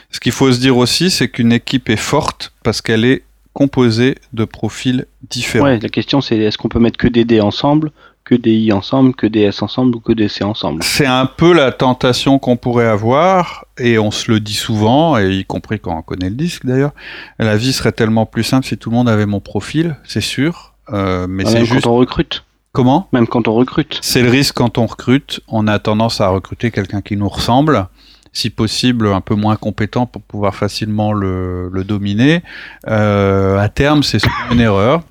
Ce 0.09 0.19
qu'il 0.19 0.31
faut 0.31 0.51
se 0.51 0.59
dire 0.59 0.77
aussi, 0.77 1.11
c'est 1.11 1.29
qu'une 1.29 1.51
équipe 1.51 1.89
est 1.89 1.97
forte 1.97 2.53
parce 2.63 2.81
qu'elle 2.81 3.05
est 3.05 3.23
composée 3.53 4.15
de 4.33 4.45
profils 4.45 5.05
différents. 5.29 5.65
Ouais, 5.65 5.79
la 5.79 5.89
question 5.89 6.21
c'est 6.21 6.37
est-ce 6.37 6.57
qu'on 6.57 6.69
peut 6.69 6.79
mettre 6.79 6.97
que 6.97 7.07
des 7.07 7.25
dés 7.25 7.41
ensemble 7.41 7.91
que 8.29 8.35
des 8.35 8.53
I 8.53 8.73
ensemble, 8.73 9.15
que 9.15 9.25
des 9.25 9.41
S 9.41 9.63
ensemble 9.63 9.95
ou 9.95 9.99
que 9.99 10.13
des 10.13 10.29
C 10.29 10.43
ensemble. 10.43 10.83
C'est 10.83 11.07
un 11.07 11.25
peu 11.25 11.51
la 11.51 11.71
tentation 11.71 12.37
qu'on 12.37 12.57
pourrait 12.57 12.87
avoir, 12.87 13.65
et 13.79 13.97
on 13.97 14.11
se 14.11 14.31
le 14.31 14.39
dit 14.39 14.53
souvent, 14.53 15.17
et 15.17 15.31
y 15.31 15.45
compris 15.45 15.79
quand 15.79 15.97
on 15.97 16.03
connaît 16.03 16.29
le 16.29 16.35
disque 16.35 16.63
d'ailleurs. 16.63 16.91
La 17.39 17.57
vie 17.57 17.73
serait 17.73 17.91
tellement 17.91 18.27
plus 18.27 18.43
simple 18.43 18.67
si 18.67 18.77
tout 18.77 18.91
le 18.91 18.97
monde 18.97 19.09
avait 19.09 19.25
mon 19.25 19.39
profil, 19.39 19.95
c'est 20.03 20.21
sûr. 20.21 20.73
Euh, 20.93 21.25
mais 21.27 21.43
c'est 21.45 21.65
juste. 21.65 21.85
quand 21.85 21.91
on 21.91 21.95
recrute. 21.95 22.43
Comment? 22.71 23.07
Même 23.13 23.25
quand 23.25 23.47
on 23.47 23.55
recrute. 23.55 23.97
C'est 24.03 24.21
le 24.21 24.29
risque 24.29 24.53
quand 24.53 24.77
on 24.77 24.85
recrute. 24.85 25.41
On 25.47 25.67
a 25.67 25.79
tendance 25.79 26.21
à 26.21 26.29
recruter 26.29 26.69
quelqu'un 26.69 27.01
qui 27.01 27.17
nous 27.17 27.29
ressemble 27.29 27.87
si 28.31 28.51
possible 28.51 29.07
un 29.07 29.21
peu 29.21 29.33
moins 29.33 29.55
compétent 29.55 30.05
pour 30.05 30.21
pouvoir 30.21 30.53
facilement 30.53 31.13
le, 31.13 31.71
dominer. 31.83 32.43
Euh, 32.87 33.57
à 33.57 33.69
terme, 33.69 34.03
c'est 34.03 34.19
une 34.51 34.59
erreur. 34.59 35.01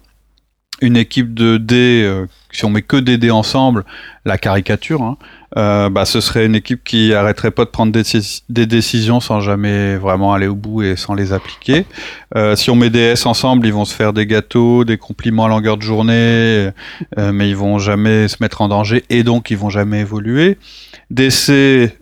Une 0.81 0.97
équipe 0.97 1.35
de 1.35 1.57
dés, 1.57 2.03
euh, 2.05 2.27
si 2.53 2.65
on 2.65 2.71
met 2.71 2.83
que 2.83 2.97
des 2.97 3.19
dés 3.19 3.31
ensemble, 3.31 3.85
la 4.25 4.39
caricature, 4.39 5.03
hein, 5.03 5.17
euh, 5.57 5.89
bah, 5.89 6.05
ce 6.05 6.21
serait 6.21 6.47
une 6.47 6.55
équipe 6.55 6.85
qui 6.85 7.15
arrêterait 7.15 7.51
pas 7.51 7.65
de 7.65 7.71
prendre 7.71 7.93
des, 7.93 8.67
décisions 8.67 9.21
sans 9.21 9.41
jamais 9.41 9.97
vraiment 9.97 10.33
aller 10.35 10.47
au 10.47 10.55
bout 10.55 10.83
et 10.83 10.97
sans 10.97 11.15
les 11.15 11.33
appliquer. 11.33 11.87
Euh, 12.37 12.55
si 12.55 12.71
on 12.71 12.77
met 12.77 12.91
des 12.91 13.01
S 13.01 13.27
ensemble, 13.27 13.67
ils 13.67 13.73
vont 13.73 13.85
se 13.85 13.95
faire 13.95 14.13
des 14.13 14.27
gâteaux, 14.27 14.85
des 14.85 14.99
compliments 14.99 15.47
à 15.47 15.49
longueur 15.49 15.77
de 15.77 15.83
journée, 15.83 16.71
mais 17.17 17.49
ils 17.49 17.57
vont 17.57 17.79
jamais 17.79 18.29
se 18.29 18.37
mettre 18.41 18.61
en 18.61 18.69
danger 18.69 19.05
et 19.11 19.23
donc 19.23 19.51
ils 19.51 19.57
vont 19.57 19.71
jamais 19.71 20.01
évoluer. 20.01 20.59
Des 21.11 21.31
C 21.31 21.97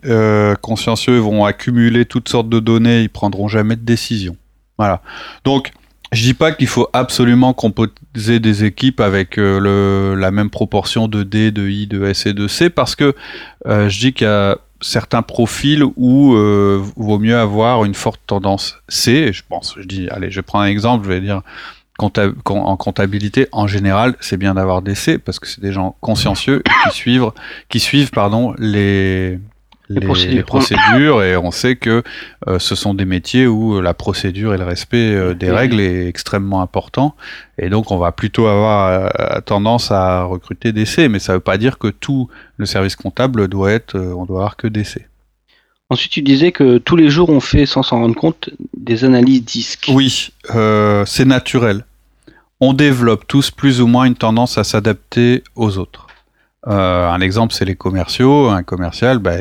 consciencieux 0.61 1.19
vont 1.19 1.45
accumuler 1.45 2.05
toutes 2.05 2.29
sortes 2.29 2.49
de 2.49 2.59
données, 2.59 3.03
ils 3.03 3.11
prendront 3.11 3.49
jamais 3.49 3.77
de 3.77 3.83
décision. 3.83 4.37
Voilà. 4.79 5.01
Donc 5.45 5.73
je 6.13 6.23
dis 6.23 6.35
pas 6.35 6.53
qu'il 6.53 6.69
faut 6.69 6.89
absolument 6.93 7.53
composer 7.53 8.41
des 8.41 8.65
équipes 8.65 9.01
avec 9.01 9.39
euh, 9.39 9.59
le, 9.59 10.19
la 10.19 10.31
même 10.31 10.51
proportion 10.51 11.09
de 11.09 11.23
D, 11.23 11.51
de 11.51 11.69
I, 11.69 11.87
de 11.87 12.05
S 12.05 12.27
et 12.27 12.35
de 12.35 12.49
C 12.49 12.71
parce 12.71 12.95
que 12.95 13.15
euh, 13.67 13.89
je 13.89 13.99
dis 13.99 14.13
qu'il 14.13 14.27
y 14.27 14.31
a 14.31 14.59
certains 14.81 15.23
profils 15.23 15.83
où 15.97 16.35
euh, 16.35 16.83
vaut 16.97 17.19
mieux 17.19 17.37
avoir 17.37 17.85
une 17.85 17.95
forte 17.95 18.21
tendance 18.27 18.79
C. 18.89 19.33
je 19.33 19.43
pense, 19.49 19.75
je 19.79 19.87
dis, 19.87 20.09
allez, 20.11 20.31
je 20.31 20.41
prends 20.41 20.61
un 20.61 20.67
exemple, 20.67 21.05
je 21.05 21.13
vais 21.13 21.21
dire 21.21 21.43
en 21.99 22.77
comptabilité, 22.77 23.49
en 23.53 23.67
général, 23.67 24.17
c'est 24.21 24.37
bien 24.37 24.55
d'avoir 24.55 24.83
des 24.83 24.95
C 24.95 25.19
parce 25.19 25.39
que 25.39 25.47
c'est 25.47 25.63
des 25.63 25.73
gens 25.73 25.97
consciencieux 26.01 26.63
qui 26.85 26.95
suivent, 26.95 27.31
qui 27.71 27.81
suivent 27.81 28.11
pardon 28.11 28.55
les 28.59 29.39
les, 29.89 30.43
procédures. 30.43 31.23
et 31.23 31.37
on 31.37 31.51
sait 31.51 31.77
que 31.77 32.03
euh, 32.49 32.59
ce 32.59 32.75
sont 32.75 32.95
des 32.95 33.05
métiers 33.05 33.47
où 33.47 33.81
la 33.81 33.95
procédure 33.95 34.55
et 34.55 34.59
le 34.59 34.65
respect 34.65 35.15
euh, 35.15 35.35
des 35.35 35.51
règles 35.51 35.81
est 35.81 36.09
extrêmement 36.09 36.61
important 36.61 37.15
et 37.59 37.69
donc 37.69 37.91
on 37.91 37.99
va 37.99 38.13
plutôt 38.13 38.47
avoir 38.47 39.11
euh, 39.19 39.41
tendance 39.41 39.91
à 39.91 40.25
recruter 40.25 40.73
des 40.73 40.87
C 40.87 41.09
mais 41.09 41.19
ça 41.19 41.33
ne 41.33 41.37
veut 41.37 41.43
pas 41.43 41.59
dire 41.59 41.79
que 41.79 41.89
tout 41.89 42.29
le 42.57 42.67
service 42.67 42.97
comptable 42.97 43.49
doit 43.49 43.73
être 43.73 43.97
on 43.99 44.25
doit 44.25 44.39
avoir 44.39 44.57
que 44.57 44.67
des 44.67 44.85
C. 44.85 45.07
Ensuite, 45.89 46.11
tu 46.11 46.23
disais 46.23 46.51
que 46.51 46.79
tous 46.79 46.97
les 46.97 47.09
jours 47.09 47.31
on 47.31 47.39
fait, 47.39 47.65
sans 47.65 47.85
s'en 47.85 48.01
rendre 48.01 48.17
compte, 48.17 48.51
des 48.77 49.05
analyses 49.05 49.45
disques. 49.45 49.89
Oui, 49.95 50.33
c'est 50.53 51.25
naturel. 51.25 51.85
On 52.59 52.73
développe 52.73 53.25
tous 53.29 53.53
plus 53.53 53.81
ou 53.81 53.87
moins 53.87 54.05
une 54.05 54.17
tendance 54.17 54.59
à 54.59 54.65
s'adapter 54.65 55.45
aux 55.55 55.79
autres. 55.79 56.06
Euh, 56.67 57.09
un 57.09 57.21
exemple, 57.21 57.55
c'est 57.55 57.65
les 57.65 57.77
commerciaux. 57.77 58.49
Un 58.49 58.63
commercial, 58.63 59.19
bah, 59.19 59.37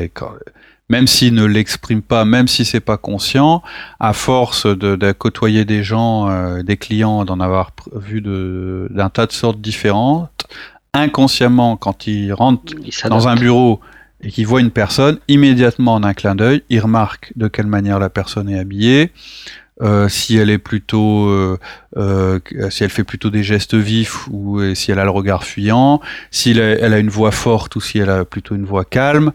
même 0.88 1.06
s'il 1.06 1.34
ne 1.34 1.44
l'exprime 1.44 2.02
pas, 2.02 2.24
même 2.24 2.48
si 2.48 2.64
c'est 2.64 2.80
pas 2.80 2.96
conscient, 2.96 3.62
à 3.98 4.12
force 4.12 4.66
de, 4.66 5.12
côtoyer 5.12 5.64
des 5.64 5.82
gens, 5.82 6.28
euh, 6.28 6.62
des 6.62 6.76
clients, 6.76 7.24
d'en 7.24 7.40
avoir 7.40 7.72
vu 7.94 8.20
d'un 8.20 9.10
tas 9.10 9.26
de 9.26 9.32
sortes 9.32 9.60
différentes, 9.60 10.46
inconsciemment, 10.94 11.76
quand 11.76 12.06
il 12.06 12.32
rentre 12.32 12.74
dans 13.08 13.28
un 13.28 13.34
bureau 13.34 13.80
et 14.22 14.30
qu'il 14.30 14.46
voit 14.46 14.60
une 14.60 14.70
personne, 14.70 15.18
immédiatement 15.28 15.94
en 15.94 16.02
un 16.02 16.14
clin 16.14 16.34
d'œil, 16.34 16.62
il 16.70 16.80
remarque 16.80 17.32
de 17.36 17.48
quelle 17.48 17.66
manière 17.66 17.98
la 17.98 18.08
personne 18.08 18.48
est 18.48 18.58
habillée, 18.58 19.12
euh, 19.82 20.08
si 20.08 20.36
elle 20.38 20.48
est 20.48 20.58
plutôt, 20.58 21.26
euh, 21.26 21.58
euh, 21.96 22.38
si 22.70 22.84
elle 22.84 22.90
fait 22.90 23.04
plutôt 23.04 23.30
des 23.30 23.42
gestes 23.42 23.74
vifs 23.74 24.28
ou 24.28 24.60
si 24.74 24.90
elle 24.90 24.98
a 24.98 25.04
le 25.04 25.10
regard 25.10 25.44
fuyant, 25.44 26.00
si 26.30 26.50
elle 26.50 26.92
a 26.92 26.98
une 26.98 27.08
voix 27.08 27.30
forte 27.30 27.76
ou 27.76 27.80
si 27.80 27.98
elle 27.98 28.10
a 28.10 28.24
plutôt 28.24 28.54
une 28.54 28.64
voix 28.64 28.84
calme, 28.84 29.32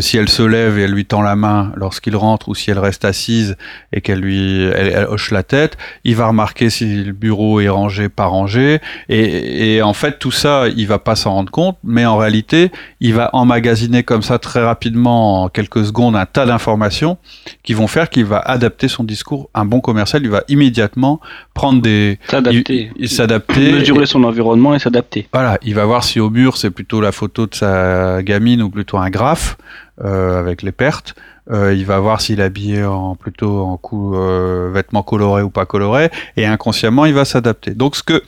si 0.00 0.16
elle 0.16 0.28
se 0.28 0.42
lève 0.42 0.78
et 0.78 0.82
elle 0.82 0.92
lui 0.92 1.04
tend 1.04 1.22
la 1.22 1.36
main 1.36 1.72
lorsqu'il 1.76 2.16
rentre 2.16 2.48
ou 2.48 2.54
si 2.54 2.70
elle 2.70 2.78
reste 2.78 3.04
assise 3.04 3.56
et 3.92 4.00
qu'elle 4.00 4.20
lui 4.20 4.64
elle, 4.64 5.06
hoche 5.10 5.30
la 5.30 5.42
tête, 5.42 5.76
il 6.04 6.16
va 6.16 6.28
remarquer 6.28 6.70
si 6.70 7.04
le 7.04 7.12
bureau 7.12 7.60
est 7.60 7.68
rangé 7.68 8.08
pas 8.08 8.26
rangé 8.26 8.80
et, 9.08 9.74
et 9.76 9.82
en 9.82 9.92
fait 9.92 10.18
tout 10.18 10.30
ça 10.30 10.64
il 10.74 10.86
va 10.86 10.98
pas 10.98 11.14
s'en 11.14 11.32
rendre 11.32 11.52
compte, 11.52 11.78
mais 11.84 12.06
en 12.06 12.16
réalité 12.16 12.70
il 13.00 13.14
va 13.14 13.30
emmagasiner 13.32 14.02
comme 14.02 14.22
ça 14.22 14.38
très 14.38 14.62
rapidement 14.62 15.44
en 15.44 15.48
quelques 15.48 15.84
secondes 15.84 16.16
un 16.16 16.26
tas 16.26 16.46
d'informations 16.46 17.18
qui 17.62 17.74
vont 17.74 17.86
faire 17.86 18.10
qu'il 18.10 18.24
va 18.24 18.38
adapter 18.38 18.88
son 18.88 19.04
discours. 19.04 19.50
Un 19.54 19.64
bon 19.64 19.80
commercial, 19.80 20.22
il 20.22 20.30
va 20.30 20.42
immédiatement 20.48 21.20
prendre 21.54 21.80
des 21.82 22.01
s'adapter, 22.28 22.90
s'adapter, 23.04 23.72
mesurer 23.72 24.06
son 24.06 24.24
environnement 24.24 24.74
et 24.74 24.78
s'adapter. 24.78 25.28
Voilà, 25.32 25.58
il 25.62 25.74
va 25.74 25.84
voir 25.84 26.04
si 26.04 26.20
au 26.20 26.30
mur 26.30 26.56
c'est 26.56 26.70
plutôt 26.70 27.00
la 27.00 27.12
photo 27.12 27.46
de 27.46 27.54
sa 27.54 28.22
gamine 28.22 28.62
ou 28.62 28.70
plutôt 28.70 28.98
un 28.98 29.10
graphe 29.10 29.56
euh, 30.02 30.38
avec 30.38 30.62
les 30.62 30.72
pertes. 30.72 31.14
Euh, 31.50 31.74
il 31.74 31.84
va 31.84 31.98
voir 31.98 32.20
s'il 32.20 32.38
est 32.38 32.44
habillé 32.44 32.84
en 32.84 33.16
plutôt 33.16 33.62
en 33.62 33.76
coup 33.76 34.14
euh, 34.14 34.70
vêtements 34.72 35.02
colorés 35.02 35.42
ou 35.42 35.50
pas 35.50 35.66
colorés 35.66 36.10
et 36.36 36.46
inconsciemment 36.46 37.04
il 37.04 37.14
va 37.14 37.24
s'adapter. 37.24 37.72
Donc 37.74 37.96
ce 37.96 38.02
que 38.02 38.22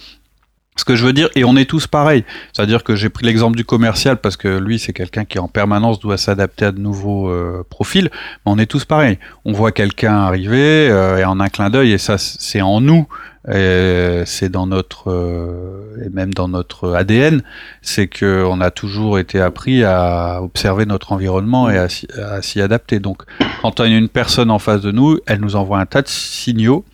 ce 0.77 0.85
que 0.85 0.97
je 0.97 1.07
veux 1.07 1.13
dire, 1.13 1.29
et 1.37 1.45
on 1.45 1.57
est 1.57 1.67
tous 1.69 1.87
pareils, 1.87 2.25
c'est-à-dire 2.53 2.83
que 2.83 2.97
j'ai 2.97 3.09
pris 3.09 3.25
l'exemple 3.25 3.57
du 3.57 3.65
commercial 3.65 4.17
parce 4.17 4.37
que 4.37 4.59
lui 4.59 4.81
c'est 4.81 4.93
quelqu'un 4.93 5.25
qui 5.25 5.39
en 5.39 5.47
permanence 5.47 6.01
doit 6.01 6.17
s'adapter 6.19 6.65
à 6.65 6.73
de 6.73 6.81
nouveaux 6.81 7.29
euh, 7.29 7.65
profils, 7.69 8.11
mais 8.13 8.53
on 8.53 8.59
est 8.59 8.67
tous 8.67 8.85
pareils. 8.85 9.19
On 9.45 9.53
voit 9.53 9.71
quelqu'un 9.71 10.15
arriver 10.15 10.89
euh, 10.91 11.19
et 11.19 11.25
en 11.25 11.39
un 11.39 11.49
clin 11.49 11.71
d'œil, 11.71 11.93
et 11.93 11.99
ça 11.99 12.19
c'est 12.19 12.61
en 12.61 12.81
nous, 12.81 13.07
c'est 13.47 14.49
dans 14.49 14.67
notre 14.67 15.13
euh, 15.13 16.05
et 16.05 16.09
même 16.09 16.35
dans 16.35 16.49
notre 16.49 16.93
ADN, 16.95 17.43
c'est 17.81 18.09
que 18.09 18.45
on 18.45 18.61
a 18.61 18.73
toujours 18.73 19.21
été 19.21 19.41
appris 19.41 19.85
à 19.85 20.43
observer 20.43 20.87
notre 20.87 21.13
environnement 21.13 21.71
et 21.71 21.79
à, 21.79 21.87
à 22.19 22.43
s'y 22.43 22.61
adapter. 22.61 22.99
Donc 22.99 23.23
quand 23.63 23.79
on 23.79 23.85
a 23.85 23.87
une 23.87 24.09
personne 24.09 24.51
en 24.51 24.59
face 24.59 24.81
de 24.81 24.91
nous, 24.91 25.21
elle 25.27 25.41
nous 25.41 25.55
envoie 25.55 25.79
un 25.79 25.87
tas 25.87 26.03
de 26.03 26.09
signaux 26.09 26.85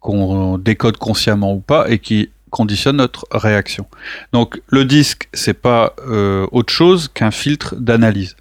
qu'on 0.00 0.58
décode 0.58 0.96
consciemment 0.96 1.52
ou 1.52 1.60
pas 1.60 1.88
et 1.88 1.98
qui 1.98 2.30
conditionne 2.48 2.96
notre 2.96 3.26
réaction. 3.30 3.86
Donc 4.32 4.60
le 4.68 4.84
disque, 4.84 5.28
c'est 5.32 5.54
pas 5.54 5.94
euh, 6.06 6.46
autre 6.52 6.72
chose 6.72 7.08
qu'un 7.08 7.30
filtre 7.30 7.76
d'analyse. 7.76 8.36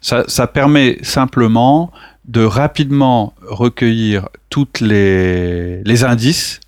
Ça, 0.00 0.24
ça, 0.28 0.46
permet 0.46 0.98
simplement 1.02 1.92
de 2.26 2.44
rapidement 2.44 3.34
recueillir 3.42 4.28
toutes 4.50 4.80
les, 4.80 5.82
les 5.82 6.04
indices 6.04 6.60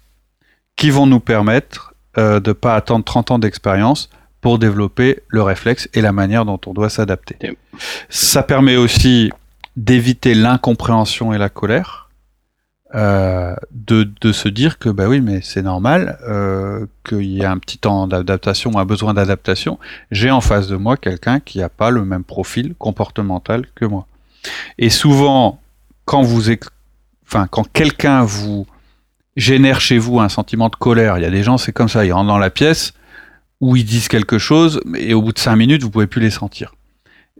qui 0.76 0.90
vont 0.90 1.06
nous 1.06 1.20
permettre 1.20 1.94
euh, 2.16 2.40
de 2.40 2.52
pas 2.52 2.74
attendre 2.76 3.04
30 3.04 3.32
ans 3.32 3.38
d'expérience 3.38 4.08
pour 4.40 4.58
développer 4.58 5.20
le 5.28 5.42
réflexe 5.42 5.88
et 5.94 6.00
la 6.00 6.12
manière 6.12 6.44
dont 6.44 6.60
on 6.66 6.74
doit 6.74 6.90
s'adapter. 6.90 7.36
Ça 8.08 8.42
permet 8.42 8.76
aussi 8.76 9.32
d'éviter 9.76 10.34
l'incompréhension 10.34 11.32
et 11.32 11.38
la 11.38 11.48
colère 11.48 12.03
euh, 12.94 13.56
de, 13.72 14.08
de, 14.20 14.32
se 14.32 14.48
dire 14.48 14.78
que 14.78 14.88
bah 14.88 15.08
oui 15.08 15.20
mais 15.20 15.40
c'est 15.42 15.62
normal 15.62 16.16
euh, 16.28 16.86
qu'il 17.04 17.24
y 17.24 17.44
a 17.44 17.50
un 17.50 17.58
petit 17.58 17.78
temps 17.78 18.06
d'adaptation 18.06 18.78
un 18.78 18.84
besoin 18.84 19.14
d'adaptation. 19.14 19.78
J'ai 20.12 20.30
en 20.30 20.40
face 20.40 20.68
de 20.68 20.76
moi 20.76 20.96
quelqu'un 20.96 21.40
qui 21.40 21.58
n'a 21.58 21.68
pas 21.68 21.90
le 21.90 22.04
même 22.04 22.22
profil 22.22 22.74
comportemental 22.78 23.66
que 23.74 23.84
moi. 23.84 24.06
Et 24.78 24.90
souvent 24.90 25.60
quand 26.04 26.22
vous 26.22 26.50
enfin 27.26 27.46
quand 27.48 27.64
quelqu'un 27.72 28.22
vous 28.22 28.66
génère 29.36 29.80
chez 29.80 29.98
vous 29.98 30.20
un 30.20 30.28
sentiment 30.28 30.68
de 30.68 30.76
colère 30.76 31.18
il 31.18 31.22
y 31.22 31.26
a 31.26 31.30
des 31.30 31.42
gens 31.42 31.58
c'est 31.58 31.72
comme 31.72 31.88
ça 31.88 32.04
ils 32.04 32.12
rentrent 32.12 32.28
dans 32.28 32.38
la 32.38 32.50
pièce 32.50 32.92
où 33.60 33.74
ils 33.74 33.84
disent 33.84 34.08
quelque 34.08 34.38
chose 34.38 34.80
et 34.96 35.14
au 35.14 35.22
bout 35.22 35.32
de 35.32 35.38
cinq 35.38 35.56
minutes 35.56 35.82
vous 35.82 35.90
pouvez 35.90 36.06
plus 36.06 36.20
les 36.20 36.30
sentir 36.30 36.74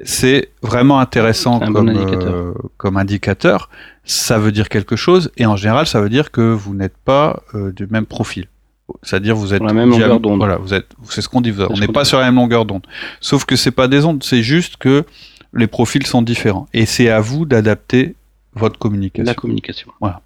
c'est 0.03 0.51
vraiment 0.63 0.99
intéressant 0.99 1.61
comme, 1.61 1.89
indicateur. 1.89 2.35
Euh, 2.35 2.55
comme 2.77 2.97
indicateur. 2.97 3.69
Ça 4.05 4.39
veut 4.39 4.53
dire 4.53 4.69
quelque 4.69 4.97
chose 4.97 5.31
et 5.37 5.47
en 5.47 5.57
général, 5.57 5.87
ça 5.87 6.01
veut 6.01 6.09
dire 6.09 6.31
que 6.31 6.41
vous 6.41 6.75
n'êtes 6.75 6.97
pas 6.97 7.43
euh, 7.55 7.73
du 7.73 7.87
même 7.87 8.07
profil. 8.07 8.49
C'est-à-dire 9.03 9.35
vous 9.35 9.55
êtes 9.55 9.61
sur 9.61 9.67
la 9.67 9.73
même 9.73 9.91
longueur 9.91 10.21
d'onde. 10.21 10.39
Voilà, 10.39 10.57
vous 10.57 10.75
êtes. 10.75 10.89
C'est 11.09 11.23
ce 11.23 11.29
qu'on 11.29 11.41
dit. 11.41 11.55
on 11.71 11.79
n'est 11.79 11.89
pas 11.89 12.05
sur 12.05 12.19
la 12.19 12.27
même 12.27 12.35
longueur 12.35 12.67
d'onde. 12.67 12.87
Sauf 13.21 13.45
que 13.45 13.57
c'est 13.57 13.71
pas 13.71 13.89
des 13.89 14.05
ondes. 14.05 14.23
C'est 14.23 14.43
juste 14.43 14.77
que 14.77 15.05
les 15.55 15.67
profils 15.67 16.05
sont 16.07 16.23
différents 16.23 16.67
et 16.75 16.85
c'est 16.85 17.09
à 17.09 17.21
vous 17.21 17.47
d'adapter 17.47 18.17
votre 18.55 18.79
communication. 18.79 19.25
La 19.25 19.35
communication. 19.35 19.91
Voilà. 20.01 20.21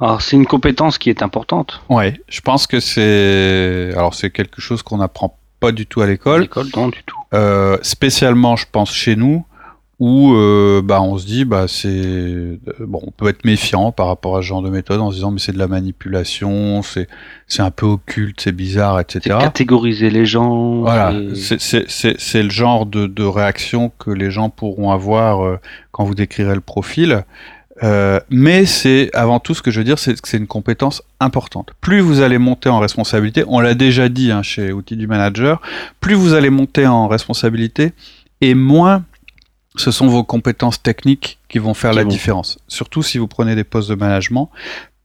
Alors 0.00 0.22
c'est 0.22 0.36
une 0.36 0.46
compétence 0.46 0.98
qui 0.98 1.10
est 1.10 1.22
importante. 1.22 1.82
Ouais, 1.88 2.20
je 2.28 2.40
pense 2.40 2.66
que 2.66 2.80
c'est 2.80 3.92
alors 3.94 4.14
c'est 4.14 4.30
quelque 4.30 4.60
chose 4.60 4.82
qu'on 4.82 5.00
apprend 5.00 5.37
pas 5.60 5.72
du 5.72 5.86
tout 5.86 6.00
à 6.00 6.06
l'école. 6.06 6.42
L'école, 6.42 6.68
non, 6.76 6.88
du 6.88 7.02
tout. 7.04 7.18
Euh, 7.34 7.78
spécialement, 7.82 8.56
je 8.56 8.66
pense, 8.70 8.92
chez 8.92 9.16
nous, 9.16 9.44
où 9.98 10.32
euh, 10.34 10.80
bah, 10.82 11.02
on 11.02 11.18
se 11.18 11.26
dit, 11.26 11.44
bah, 11.44 11.66
c'est 11.66 11.88
euh, 11.88 12.58
bon, 12.80 13.00
on 13.04 13.10
peut 13.10 13.28
être 13.28 13.44
méfiant 13.44 13.90
par 13.90 14.06
rapport 14.06 14.36
à 14.36 14.42
ce 14.42 14.46
genre 14.46 14.62
de 14.62 14.70
méthode 14.70 15.00
en 15.00 15.10
se 15.10 15.16
disant, 15.16 15.32
mais 15.32 15.40
c'est 15.40 15.52
de 15.52 15.58
la 15.58 15.66
manipulation, 15.66 16.82
c'est 16.82 17.08
c'est 17.48 17.62
un 17.62 17.72
peu 17.72 17.86
occulte, 17.86 18.40
c'est 18.40 18.52
bizarre, 18.52 19.00
etc. 19.00 19.36
catégoriser 19.40 20.10
les 20.10 20.24
gens. 20.24 20.82
Voilà, 20.82 21.12
c'est 21.34 22.42
le 22.42 22.50
genre 22.50 22.86
de, 22.86 23.06
de 23.06 23.24
réaction 23.24 23.90
que 23.98 24.10
les 24.10 24.30
gens 24.30 24.50
pourront 24.50 24.92
avoir 24.92 25.44
euh, 25.44 25.58
quand 25.90 26.04
vous 26.04 26.14
décrirez 26.14 26.54
le 26.54 26.60
profil. 26.60 27.24
Euh, 27.82 28.18
mais 28.30 28.66
c'est 28.66 29.10
avant 29.14 29.40
tout 29.40 29.54
ce 29.54 29.62
que 29.62 29.70
je 29.70 29.78
veux 29.78 29.84
dire, 29.84 29.98
c'est 29.98 30.20
que 30.20 30.28
c'est 30.28 30.36
une 30.36 30.46
compétence 30.46 31.02
importante. 31.20 31.70
Plus 31.80 32.00
vous 32.00 32.20
allez 32.20 32.38
monter 32.38 32.68
en 32.68 32.80
responsabilité, 32.80 33.44
on 33.46 33.60
l'a 33.60 33.74
déjà 33.74 34.08
dit 34.08 34.32
hein, 34.32 34.42
chez 34.42 34.72
Outils 34.72 34.96
du 34.96 35.06
Manager, 35.06 35.60
plus 36.00 36.14
vous 36.14 36.34
allez 36.34 36.50
monter 36.50 36.86
en 36.86 37.06
responsabilité, 37.08 37.92
et 38.40 38.54
moins 38.54 39.04
ce 39.76 39.90
sont 39.90 40.08
vos 40.08 40.24
compétences 40.24 40.82
techniques 40.82 41.38
qui 41.48 41.58
vont 41.58 41.74
faire 41.74 41.92
la 41.92 42.04
différence. 42.04 42.58
Surtout 42.66 43.02
si 43.02 43.18
vous 43.18 43.28
prenez 43.28 43.54
des 43.54 43.64
postes 43.64 43.88
de 43.88 43.94
management, 43.94 44.50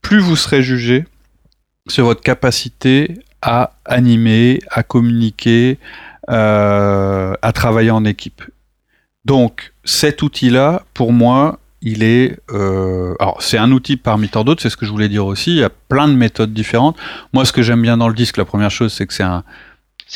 plus 0.01 0.19
vous 0.19 0.35
serez 0.35 0.63
jugé 0.63 1.05
sur 1.87 2.05
votre 2.05 2.21
capacité 2.21 3.19
à 3.41 3.73
animer, 3.85 4.61
à 4.69 4.83
communiquer, 4.83 5.77
euh, 6.29 7.33
à 7.41 7.51
travailler 7.51 7.91
en 7.91 8.05
équipe. 8.05 8.41
Donc 9.25 9.73
cet 9.83 10.21
outil-là, 10.21 10.83
pour 10.93 11.13
moi, 11.13 11.59
il 11.83 12.03
est. 12.03 12.39
Euh, 12.51 13.13
alors 13.19 13.41
c'est 13.41 13.57
un 13.57 13.71
outil 13.71 13.97
parmi 13.97 14.29
tant 14.29 14.43
d'autres, 14.43 14.61
c'est 14.61 14.69
ce 14.69 14.77
que 14.77 14.85
je 14.85 14.91
voulais 14.91 15.09
dire 15.09 15.25
aussi. 15.25 15.51
Il 15.51 15.59
y 15.59 15.63
a 15.63 15.69
plein 15.69 16.07
de 16.07 16.13
méthodes 16.13 16.53
différentes. 16.53 16.97
Moi, 17.33 17.45
ce 17.45 17.51
que 17.51 17.61
j'aime 17.61 17.81
bien 17.81 17.97
dans 17.97 18.07
le 18.07 18.15
disque, 18.15 18.37
la 18.37 18.45
première 18.45 18.71
chose, 18.71 18.91
c'est 18.91 19.05
que 19.05 19.13
c'est 19.13 19.23
un 19.23 19.43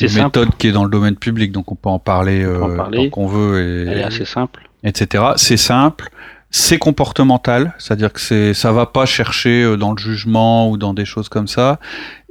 une 0.00 0.14
méthode 0.14 0.50
qui 0.58 0.68
est 0.68 0.72
dans 0.72 0.84
le 0.84 0.90
domaine 0.90 1.16
public, 1.16 1.50
donc 1.50 1.72
on 1.72 1.74
peut 1.74 1.88
en 1.88 1.98
parler, 1.98 2.44
euh, 2.44 2.76
tant 2.92 3.08
qu'on 3.10 3.26
veut. 3.26 3.60
Et, 3.60 3.90
Elle 3.90 3.98
est 3.98 4.04
assez 4.04 4.24
simple. 4.24 4.68
Etc. 4.84 5.24
C'est 5.36 5.56
simple 5.56 6.10
c'est 6.50 6.78
comportemental, 6.78 7.74
c'est-à-dire 7.78 8.12
que 8.12 8.20
c'est 8.20 8.54
ça 8.54 8.72
va 8.72 8.86
pas 8.86 9.06
chercher 9.06 9.62
euh, 9.62 9.76
dans 9.76 9.92
le 9.92 9.98
jugement 9.98 10.70
ou 10.70 10.76
dans 10.76 10.94
des 10.94 11.04
choses 11.04 11.28
comme 11.28 11.48
ça. 11.48 11.78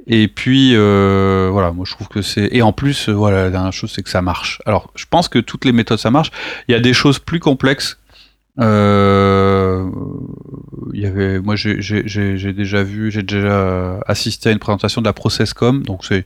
Et 0.06 0.26
puis 0.26 0.72
euh, 0.74 1.50
voilà, 1.52 1.70
moi 1.70 1.84
je 1.86 1.92
trouve 1.92 2.08
que 2.08 2.22
c'est 2.22 2.48
et 2.50 2.62
en 2.62 2.72
plus 2.72 3.08
euh, 3.08 3.12
voilà 3.12 3.44
la 3.44 3.50
dernière 3.50 3.72
chose 3.72 3.92
c'est 3.94 4.02
que 4.02 4.10
ça 4.10 4.22
marche. 4.22 4.60
Alors 4.66 4.90
je 4.94 5.04
pense 5.08 5.28
que 5.28 5.38
toutes 5.38 5.64
les 5.64 5.72
méthodes 5.72 5.98
ça 5.98 6.10
marche. 6.10 6.30
Il 6.66 6.72
y 6.72 6.74
a 6.74 6.80
des 6.80 6.94
choses 6.94 7.18
plus 7.18 7.40
complexes. 7.40 7.98
Euh, 8.60 9.88
il 10.92 11.00
y 11.00 11.06
avait 11.06 11.38
moi 11.40 11.54
j'ai 11.54 11.76
déjà 12.52 12.82
vu, 12.82 13.10
j'ai 13.10 13.22
déjà 13.22 14.00
assisté 14.06 14.48
à 14.48 14.52
une 14.52 14.58
présentation 14.58 15.00
de 15.00 15.06
la 15.06 15.12
Processcom, 15.12 15.82
donc 15.82 16.04
c'est 16.04 16.24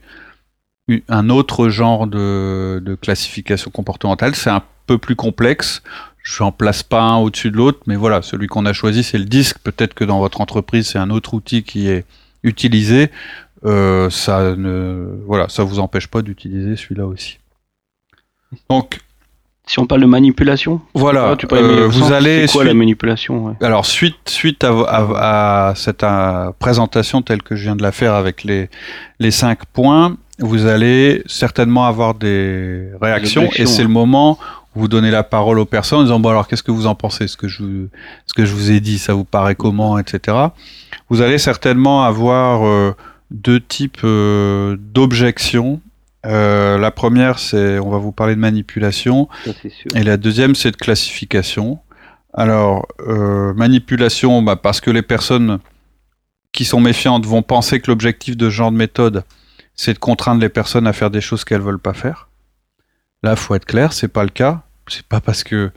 un 1.08 1.28
autre 1.30 1.68
genre 1.68 2.06
de, 2.06 2.82
de 2.84 2.94
classification 2.94 3.70
comportementale. 3.70 4.34
C'est 4.34 4.50
un 4.50 4.62
peu 4.86 4.98
plus 4.98 5.14
complexe 5.14 5.82
je 6.22 6.42
n'en 6.42 6.52
place 6.52 6.82
pas 6.82 7.02
un 7.02 7.16
au-dessus 7.16 7.50
de 7.50 7.56
l'autre, 7.56 7.80
mais 7.86 7.96
voilà, 7.96 8.22
celui 8.22 8.46
qu'on 8.46 8.64
a 8.66 8.72
choisi, 8.72 9.02
c'est 9.02 9.18
le 9.18 9.24
disque. 9.24 9.58
Peut-être 9.58 9.94
que 9.94 10.04
dans 10.04 10.20
votre 10.20 10.40
entreprise, 10.40 10.86
c'est 10.88 10.98
un 10.98 11.10
autre 11.10 11.34
outil 11.34 11.64
qui 11.64 11.88
est 11.88 12.04
utilisé. 12.42 13.10
Euh, 13.64 14.08
ça 14.10 14.54
ne, 14.56 15.20
voilà, 15.26 15.48
ça 15.48 15.64
vous 15.64 15.78
empêche 15.78 16.06
pas 16.06 16.22
d'utiliser 16.22 16.76
celui-là 16.76 17.06
aussi. 17.06 17.38
Donc, 18.70 19.00
si 19.72 19.78
on 19.78 19.86
parle 19.86 20.02
de 20.02 20.06
manipulation, 20.06 20.82
voilà, 20.92 21.30
ah, 21.30 21.36
tu 21.36 21.46
euh, 21.50 21.88
vous 21.88 22.12
allez 22.12 22.44
quoi 22.52 22.62
la 22.62 22.74
manipulation 22.74 23.56
Alors 23.62 23.86
suite 23.86 24.28
suite 24.28 24.66
à, 24.66 25.72
cette 25.76 26.02
euh, 26.02 26.50
présentation 26.58 27.22
telle 27.22 27.42
que 27.42 27.56
je 27.56 27.62
viens 27.62 27.76
de 27.76 27.82
la 27.82 27.90
faire 27.90 28.12
avec 28.12 28.44
les 28.44 28.68
les 29.18 29.30
cinq 29.30 29.64
points, 29.72 30.18
vous 30.40 30.66
allez 30.66 31.22
certainement 31.24 31.86
avoir 31.86 32.12
des 32.12 32.88
réactions 33.00 33.48
et 33.56 33.64
c'est 33.64 33.82
le 33.82 33.88
moment 33.88 34.38
vous 34.74 34.88
donnez 34.88 35.10
la 35.10 35.22
parole 35.22 35.58
aux 35.58 35.64
personnes 35.64 36.00
en 36.00 36.02
disant 36.02 36.20
bon 36.20 36.28
alors 36.28 36.48
qu'est-ce 36.48 36.62
que 36.62 36.70
vous 36.70 36.86
en 36.86 36.94
pensez? 36.94 37.26
Ce 37.26 37.38
que 37.38 37.48
je 37.48 37.62
ce 38.26 38.34
que 38.34 38.44
je 38.44 38.52
vous 38.52 38.72
ai 38.72 38.80
dit 38.80 38.98
ça 38.98 39.14
vous 39.14 39.24
paraît 39.24 39.54
comment 39.54 39.98
etc 39.98 40.36
vous 41.08 41.22
allez 41.22 41.38
certainement 41.38 42.04
avoir 42.04 42.66
euh, 42.66 42.94
deux 43.30 43.60
types 43.60 44.04
euh, 44.04 44.76
d'objections 44.78 45.80
euh, 46.24 46.78
la 46.78 46.90
première 46.90 47.38
c'est 47.38 47.78
on 47.78 47.90
va 47.90 47.98
vous 47.98 48.12
parler 48.12 48.34
de 48.34 48.40
manipulation. 48.40 49.28
Et 49.94 50.02
la 50.02 50.16
deuxième 50.16 50.54
c'est 50.54 50.70
de 50.70 50.76
classification. 50.76 51.78
Alors 52.34 52.86
manipulation 53.54 54.42
bah, 54.42 54.56
parce 54.56 54.80
que 54.80 54.90
les 54.90 55.02
personnes 55.02 55.58
qui 56.52 56.64
sont 56.64 56.80
méfiantes 56.80 57.26
vont 57.26 57.42
penser 57.42 57.80
que 57.80 57.90
l'objectif 57.90 58.36
de 58.36 58.46
ce 58.46 58.54
genre 58.54 58.72
de 58.72 58.76
méthode 58.76 59.24
c'est 59.74 59.94
de 59.94 59.98
contraindre 59.98 60.40
les 60.40 60.48
personnes 60.48 60.86
à 60.86 60.92
faire 60.92 61.10
des 61.10 61.20
choses 61.20 61.44
qu'elles 61.44 61.60
veulent 61.60 61.78
pas 61.78 61.94
faire. 61.94 62.28
Là, 63.22 63.36
faut 63.36 63.54
être 63.54 63.64
clair, 63.64 63.92
c'est 63.92 64.08
pas 64.08 64.24
le 64.24 64.30
cas. 64.30 64.62
C'est 64.88 65.06
pas 65.06 65.20
parce 65.20 65.44
que 65.44 65.70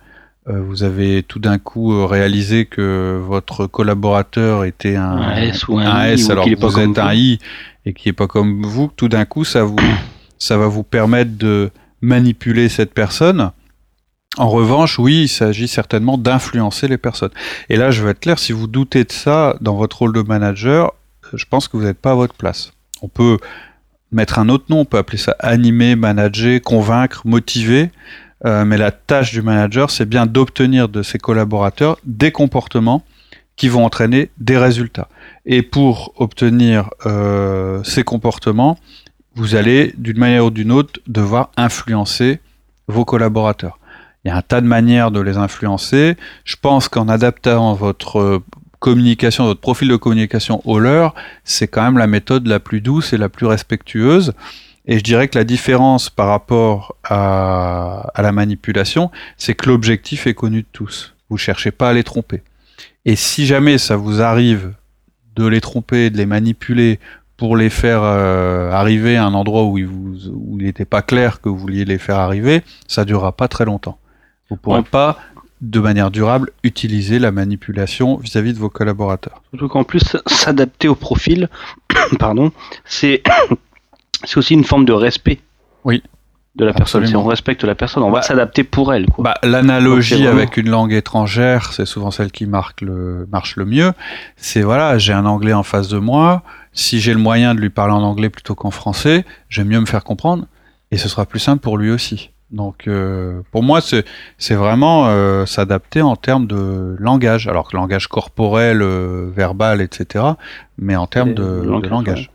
euh, 0.47 0.61
vous 0.61 0.83
avez 0.83 1.23
tout 1.23 1.39
d'un 1.39 1.57
coup 1.57 1.93
euh, 1.93 2.05
réalisé 2.05 2.65
que 2.65 3.19
votre 3.23 3.67
collaborateur 3.67 4.63
était 4.65 4.95
un, 4.95 5.35
S 5.37 5.67
ou 5.67 5.77
un, 5.77 6.05
S, 6.05 6.29
alors 6.29 6.45
que 6.45 6.59
vous 6.59 6.79
êtes 6.79 6.97
un 6.97 7.13
I 7.13 7.39
et 7.85 7.93
qui 7.93 8.09
est 8.09 8.13
pas 8.13 8.27
comme 8.27 8.63
vous, 8.63 8.91
tout 8.95 9.09
d'un 9.09 9.25
coup, 9.25 9.45
ça 9.45 9.63
vous, 9.63 9.75
ça 10.37 10.57
va 10.57 10.67
vous 10.67 10.83
permettre 10.83 11.37
de 11.37 11.71
manipuler 12.01 12.69
cette 12.69 12.93
personne. 12.93 13.51
En 14.37 14.49
revanche, 14.49 14.99
oui, 14.99 15.23
il 15.23 15.27
s'agit 15.29 15.67
certainement 15.67 16.17
d'influencer 16.17 16.87
les 16.87 16.97
personnes. 16.97 17.31
Et 17.69 17.77
là, 17.77 17.91
je 17.91 18.03
veux 18.03 18.09
être 18.09 18.19
clair, 18.19 18.37
si 18.37 18.51
vous 18.51 18.67
doutez 18.67 19.05
de 19.05 19.11
ça 19.11 19.55
dans 19.61 19.75
votre 19.75 19.99
rôle 19.99 20.13
de 20.13 20.21
manager, 20.21 20.93
je 21.33 21.45
pense 21.49 21.67
que 21.67 21.77
vous 21.77 21.83
n'êtes 21.83 21.99
pas 21.99 22.11
à 22.11 22.15
votre 22.15 22.35
place. 22.35 22.73
On 23.01 23.07
peut 23.07 23.37
mettre 24.11 24.39
un 24.39 24.49
autre 24.49 24.65
nom, 24.69 24.79
on 24.79 24.85
peut 24.85 24.97
appeler 24.97 25.17
ça 25.17 25.35
animer, 25.39 25.95
manager, 25.95 26.61
convaincre, 26.61 27.21
motiver. 27.25 27.91
Euh, 28.45 28.65
mais 28.65 28.77
la 28.77 28.91
tâche 28.91 29.31
du 29.31 29.41
manager, 29.41 29.89
c'est 29.89 30.05
bien 30.05 30.25
d'obtenir 30.25 30.89
de 30.89 31.01
ses 31.01 31.17
collaborateurs 31.17 31.97
des 32.03 32.31
comportements 32.31 33.03
qui 33.55 33.69
vont 33.69 33.85
entraîner 33.85 34.29
des 34.37 34.57
résultats. 34.57 35.07
Et 35.45 35.61
pour 35.61 36.13
obtenir 36.17 36.89
euh, 37.05 37.81
ces 37.83 38.03
comportements, 38.03 38.77
vous 39.35 39.55
allez, 39.55 39.93
d'une 39.97 40.17
manière 40.17 40.45
ou 40.45 40.49
d'une 40.49 40.71
autre, 40.71 40.99
devoir 41.07 41.51
influencer 41.57 42.39
vos 42.87 43.05
collaborateurs. 43.05 43.79
Il 44.23 44.29
y 44.29 44.31
a 44.31 44.37
un 44.37 44.41
tas 44.41 44.61
de 44.61 44.65
manières 44.65 45.11
de 45.11 45.19
les 45.19 45.37
influencer. 45.37 46.15
Je 46.45 46.55
pense 46.59 46.89
qu'en 46.89 47.07
adaptant 47.09 47.73
votre 47.73 48.41
communication, 48.79 49.45
votre 49.45 49.61
profil 49.61 49.87
de 49.87 49.95
communication 49.95 50.61
au 50.65 50.79
leur, 50.79 51.13
c'est 51.43 51.67
quand 51.67 51.83
même 51.83 51.97
la 51.97 52.07
méthode 52.07 52.47
la 52.47 52.59
plus 52.59 52.81
douce 52.81 53.13
et 53.13 53.17
la 53.17 53.29
plus 53.29 53.45
respectueuse. 53.45 54.33
Et 54.87 54.99
je 54.99 55.03
dirais 55.03 55.27
que 55.27 55.37
la 55.37 55.43
différence 55.43 56.09
par 56.09 56.27
rapport 56.27 56.95
à, 57.03 58.11
la 58.17 58.31
manipulation, 58.31 59.11
c'est 59.37 59.55
que 59.55 59.67
l'objectif 59.67 60.27
est 60.27 60.33
connu 60.33 60.61
de 60.61 60.67
tous. 60.71 61.15
Vous 61.29 61.37
cherchez 61.37 61.71
pas 61.71 61.89
à 61.89 61.93
les 61.93 62.03
tromper. 62.03 62.43
Et 63.05 63.15
si 63.15 63.45
jamais 63.45 63.77
ça 63.77 63.95
vous 63.95 64.21
arrive 64.21 64.73
de 65.35 65.47
les 65.47 65.61
tromper, 65.61 66.09
de 66.09 66.17
les 66.17 66.25
manipuler 66.25 66.99
pour 67.37 67.57
les 67.57 67.69
faire 67.69 68.01
euh, 68.03 68.71
arriver 68.71 69.17
à 69.17 69.25
un 69.25 69.33
endroit 69.33 69.63
où 69.65 69.77
il 69.77 69.87
n'était 70.57 70.85
pas 70.85 71.01
clair 71.01 71.41
que 71.41 71.49
vous 71.49 71.57
vouliez 71.57 71.85
les 71.85 71.97
faire 71.97 72.17
arriver, 72.17 72.63
ça 72.87 73.05
durera 73.05 73.31
pas 73.33 73.47
très 73.47 73.65
longtemps. 73.65 73.97
Vous 74.49 74.55
pourrez 74.55 74.83
pas 74.83 75.17
de 75.61 75.79
manière 75.79 76.11
durable 76.11 76.51
utiliser 76.63 77.19
la 77.19 77.31
manipulation 77.31 78.17
vis-à-vis 78.17 78.53
de 78.53 78.59
vos 78.59 78.69
collaborateurs. 78.69 79.41
Surtout 79.51 79.67
qu'en 79.67 79.83
plus, 79.83 80.17
s'adapter 80.27 80.87
au 80.87 80.95
profil, 80.95 81.49
pardon, 82.19 82.51
c'est 82.85 83.23
c'est 84.23 84.37
aussi 84.37 84.53
une 84.53 84.63
forme 84.63 84.85
de 84.85 84.93
respect. 84.93 85.39
Oui. 85.83 86.03
De 86.55 86.63
la 86.63 86.71
personne. 86.73 87.05
Si 87.05 87.15
on 87.17 87.25
respecte 87.25 87.65
la 87.65 87.75
personne, 87.75 88.01
on 88.03 88.11
va 88.11 88.19
bah, 88.19 88.21
s'adapter 88.21 88.63
pour 88.63 88.93
elle. 88.93 89.07
Bah, 89.17 89.33
L'analogie 89.43 90.25
avec 90.25 90.55
une 90.55 90.69
langue 90.69 90.93
étrangère, 90.93 91.73
c'est 91.73 91.85
souvent 91.85 92.11
celle 92.11 92.31
qui 92.31 92.45
marque 92.45 92.79
le, 92.79 93.27
marche 93.29 93.57
le 93.57 93.65
mieux. 93.65 93.91
C'est 94.37 94.61
voilà, 94.61 94.97
j'ai 94.97 95.11
un 95.11 95.25
anglais 95.25 95.51
en 95.51 95.63
face 95.63 95.89
de 95.89 95.97
moi. 95.97 96.43
Si 96.75 96.99
j'ai 96.99 97.13
le 97.13 97.19
moyen 97.19 97.55
de 97.55 97.61
lui 97.61 97.69
parler 97.69 97.93
en 97.93 98.03
anglais 98.03 98.29
plutôt 98.29 98.53
qu'en 98.53 98.69
français, 98.69 99.25
j'aime 99.49 99.69
mieux 99.69 99.79
me 99.79 99.85
faire 99.85 100.03
comprendre 100.03 100.45
et 100.91 100.97
ce 100.97 101.09
sera 101.09 101.25
plus 101.25 101.39
simple 101.39 101.61
pour 101.61 101.77
lui 101.77 101.89
aussi. 101.89 102.31
Donc 102.51 102.87
euh, 102.87 103.41
pour 103.51 103.63
moi, 103.63 103.79
c'est 103.81 104.53
vraiment 104.53 105.07
euh, 105.07 105.45
s'adapter 105.45 106.01
en 106.01 106.15
termes 106.15 106.47
de 106.47 106.95
langage, 106.99 107.47
alors 107.47 107.69
que 107.69 107.75
langage 107.75 108.07
corporel, 108.07 108.81
euh, 108.81 109.29
verbal, 109.35 109.81
etc., 109.81 110.25
mais 110.77 110.95
en 110.95 111.07
termes 111.07 111.33
de, 111.33 111.61
langage. 111.89 112.29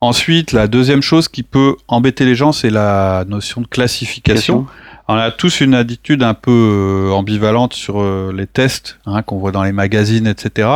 Ensuite, 0.00 0.52
la 0.52 0.66
deuxième 0.66 1.02
chose 1.02 1.28
qui 1.28 1.42
peut 1.42 1.76
embêter 1.86 2.24
les 2.24 2.34
gens, 2.34 2.52
c'est 2.52 2.70
la 2.70 3.24
notion 3.28 3.60
de 3.60 3.66
classification 3.66 4.66
on 5.10 5.16
a 5.16 5.32
tous 5.32 5.60
une 5.60 5.74
attitude 5.74 6.22
un 6.22 6.34
peu 6.34 6.52
euh, 6.52 7.10
ambivalente 7.10 7.72
sur 7.72 8.00
euh, 8.00 8.32
les 8.32 8.46
tests 8.46 9.00
hein, 9.06 9.22
qu'on 9.22 9.38
voit 9.38 9.50
dans 9.50 9.64
les 9.64 9.72
magazines, 9.72 10.28
etc. 10.28 10.68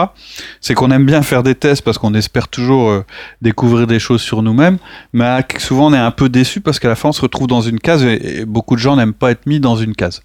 C'est 0.61 0.75
qu'on 0.75 0.90
aime 0.90 1.07
bien 1.07 1.23
faire 1.23 1.44
des 1.44 1.55
tests 1.55 1.83
parce 1.83 1.99
qu'on 1.99 2.14
espère 2.14 2.49
toujours 2.49 2.90
euh, 2.90 3.05
découvrir 3.42 3.87
des 3.87 4.01
choses 4.01 4.23
sur 4.23 4.42
nous-mêmes, 4.42 4.79
mais 5.12 5.44
souvent 5.59 5.87
on 5.87 5.94
est 5.94 5.99
un 5.99 6.11
peu 6.11 6.29
déçu 6.29 6.61
parce 6.61 6.81
qu'à 6.81 6.88
la 6.88 6.97
fin 6.97 7.11
on 7.11 7.12
se 7.12 7.20
retrouve 7.20 7.47
dans 7.47 7.61
une 7.61 7.79
case 7.79 8.03
et, 8.03 8.44
beaucoup 8.44 8.75
de 8.75 8.81
gens 8.81 8.97
n'aiment 8.97 9.14
pas 9.14 9.31
être 9.31 9.47
mis 9.47 9.61
dans 9.61 9.77
une 9.77 9.94
case. 9.94 10.20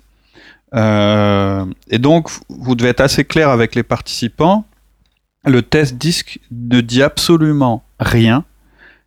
et 0.74 2.00
donc 2.00 2.30
vous 2.50 2.74
devez 2.74 2.89
être 2.89 3.02
assez 3.02 3.26
clair 3.26 3.50
avec 3.50 3.76
les 3.76 3.84
participants. 3.84 4.65
Le 5.45 5.62
test 5.62 5.98
disque 5.98 6.39
ne 6.50 6.82
dit 6.82 7.04
absolument 7.04 7.84
rien 8.00 8.43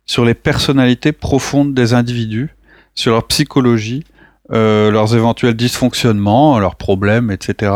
sur 0.05 0.23
les 0.23 0.33
personnalités 0.33 1.11
profondes 1.11 1.73
des 1.73 1.93
individus, 1.93 2.55
sur 2.95 3.11
leur 3.11 3.27
psychologie, 3.27 4.05
euh, 4.51 4.91
leurs 4.91 5.15
éventuels 5.15 5.53
dysfonctionnements, 5.53 6.59
leurs 6.59 6.75
problèmes, 6.75 7.31
etc. 7.31 7.71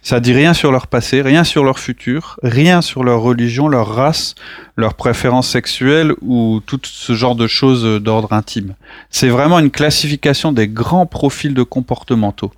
Ça 0.00 0.20
dit 0.20 0.32
rien 0.32 0.54
sur 0.54 0.72
leur 0.72 0.86
passé, 0.86 1.20
rien 1.20 1.44
sur 1.44 1.64
leur 1.64 1.78
futur, 1.78 2.40
rien 2.42 2.80
sur 2.80 3.04
leur 3.04 3.20
religion, 3.20 3.68
leur 3.68 3.94
race, 3.94 4.34
leurs 4.76 4.94
préférences 4.94 5.48
sexuelles 5.48 6.14
ou 6.22 6.60
tout 6.64 6.80
ce 6.82 7.14
genre 7.14 7.36
de 7.36 7.46
choses 7.46 8.02
d'ordre 8.02 8.32
intime. 8.32 8.74
C'est 9.10 9.28
vraiment 9.28 9.58
une 9.58 9.70
classification 9.70 10.52
des 10.52 10.66
grands 10.66 11.06
profils 11.06 11.52
de 11.52 11.62
comportementaux. 11.62 12.52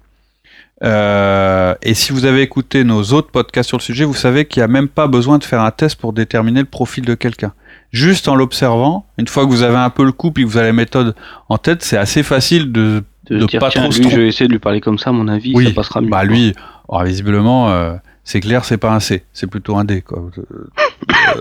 Euh, 0.83 1.75
et 1.83 1.95
si 1.95 2.13
vous 2.13 2.25
avez 2.25 2.43
écouté 2.43 2.85
nos 2.85 3.03
autres 3.13 3.31
podcasts 3.31 3.69
sur 3.69 3.79
le 3.79 3.83
sujet, 3.83 4.05
vous 4.05 4.15
savez 4.15 4.47
qu'il 4.47 4.61
n'y 4.61 4.65
a 4.65 4.69
même 4.69 4.89
pas 4.89 5.09
besoin 5.09 5.39
de 5.39 5.45
faire 5.45 5.61
un 5.61 5.71
test 5.71 5.97
pour 5.97 6.13
déterminer 6.13 6.61
le 6.61 6.67
profil 6.67 7.05
de 7.05 7.15
quelqu'un. 7.15 7.53
Juste 7.93 8.29
en 8.29 8.35
l'observant, 8.35 9.07
une 9.19 9.27
fois 9.27 9.45
que 9.45 9.51
vous 9.51 9.63
avez 9.63 9.77
un 9.77 9.91
peu 9.91 10.05
le 10.05 10.13
coup 10.13 10.29
et 10.29 10.43
que 10.43 10.47
vous 10.47 10.57
avez 10.57 10.69
la 10.69 10.73
méthode 10.73 11.15
en 11.49 11.59
tête, 11.59 11.83
c'est 11.83 11.97
assez 11.97 12.23
facile 12.23 12.73
de 12.73 13.03
de, 13.31 13.47
dire, 13.47 13.61
pas 13.61 13.71
trop 13.71 13.88
lui, 13.90 14.11
je 14.11 14.21
vais 14.21 14.29
essayer 14.29 14.47
de 14.47 14.53
lui 14.53 14.59
parler 14.59 14.81
comme 14.81 14.99
ça, 14.99 15.11
à 15.11 15.12
mon 15.12 15.29
avis, 15.29 15.55
ça 15.64 15.71
passera 15.73 16.01
mieux. 16.01 16.11
Bah 16.11 16.25
lui, 16.25 16.55
oh, 16.88 17.03
visiblement, 17.03 17.71
euh, 17.71 17.95
c'est 18.25 18.40
clair, 18.40 18.64
c'est 18.64 18.77
pas 18.77 18.93
un 18.93 19.01
C, 19.01 19.25
c'est 19.33 19.47
plutôt 19.47 19.77
un 19.77 19.85
D. 19.85 20.03
Quoi. 20.03 20.31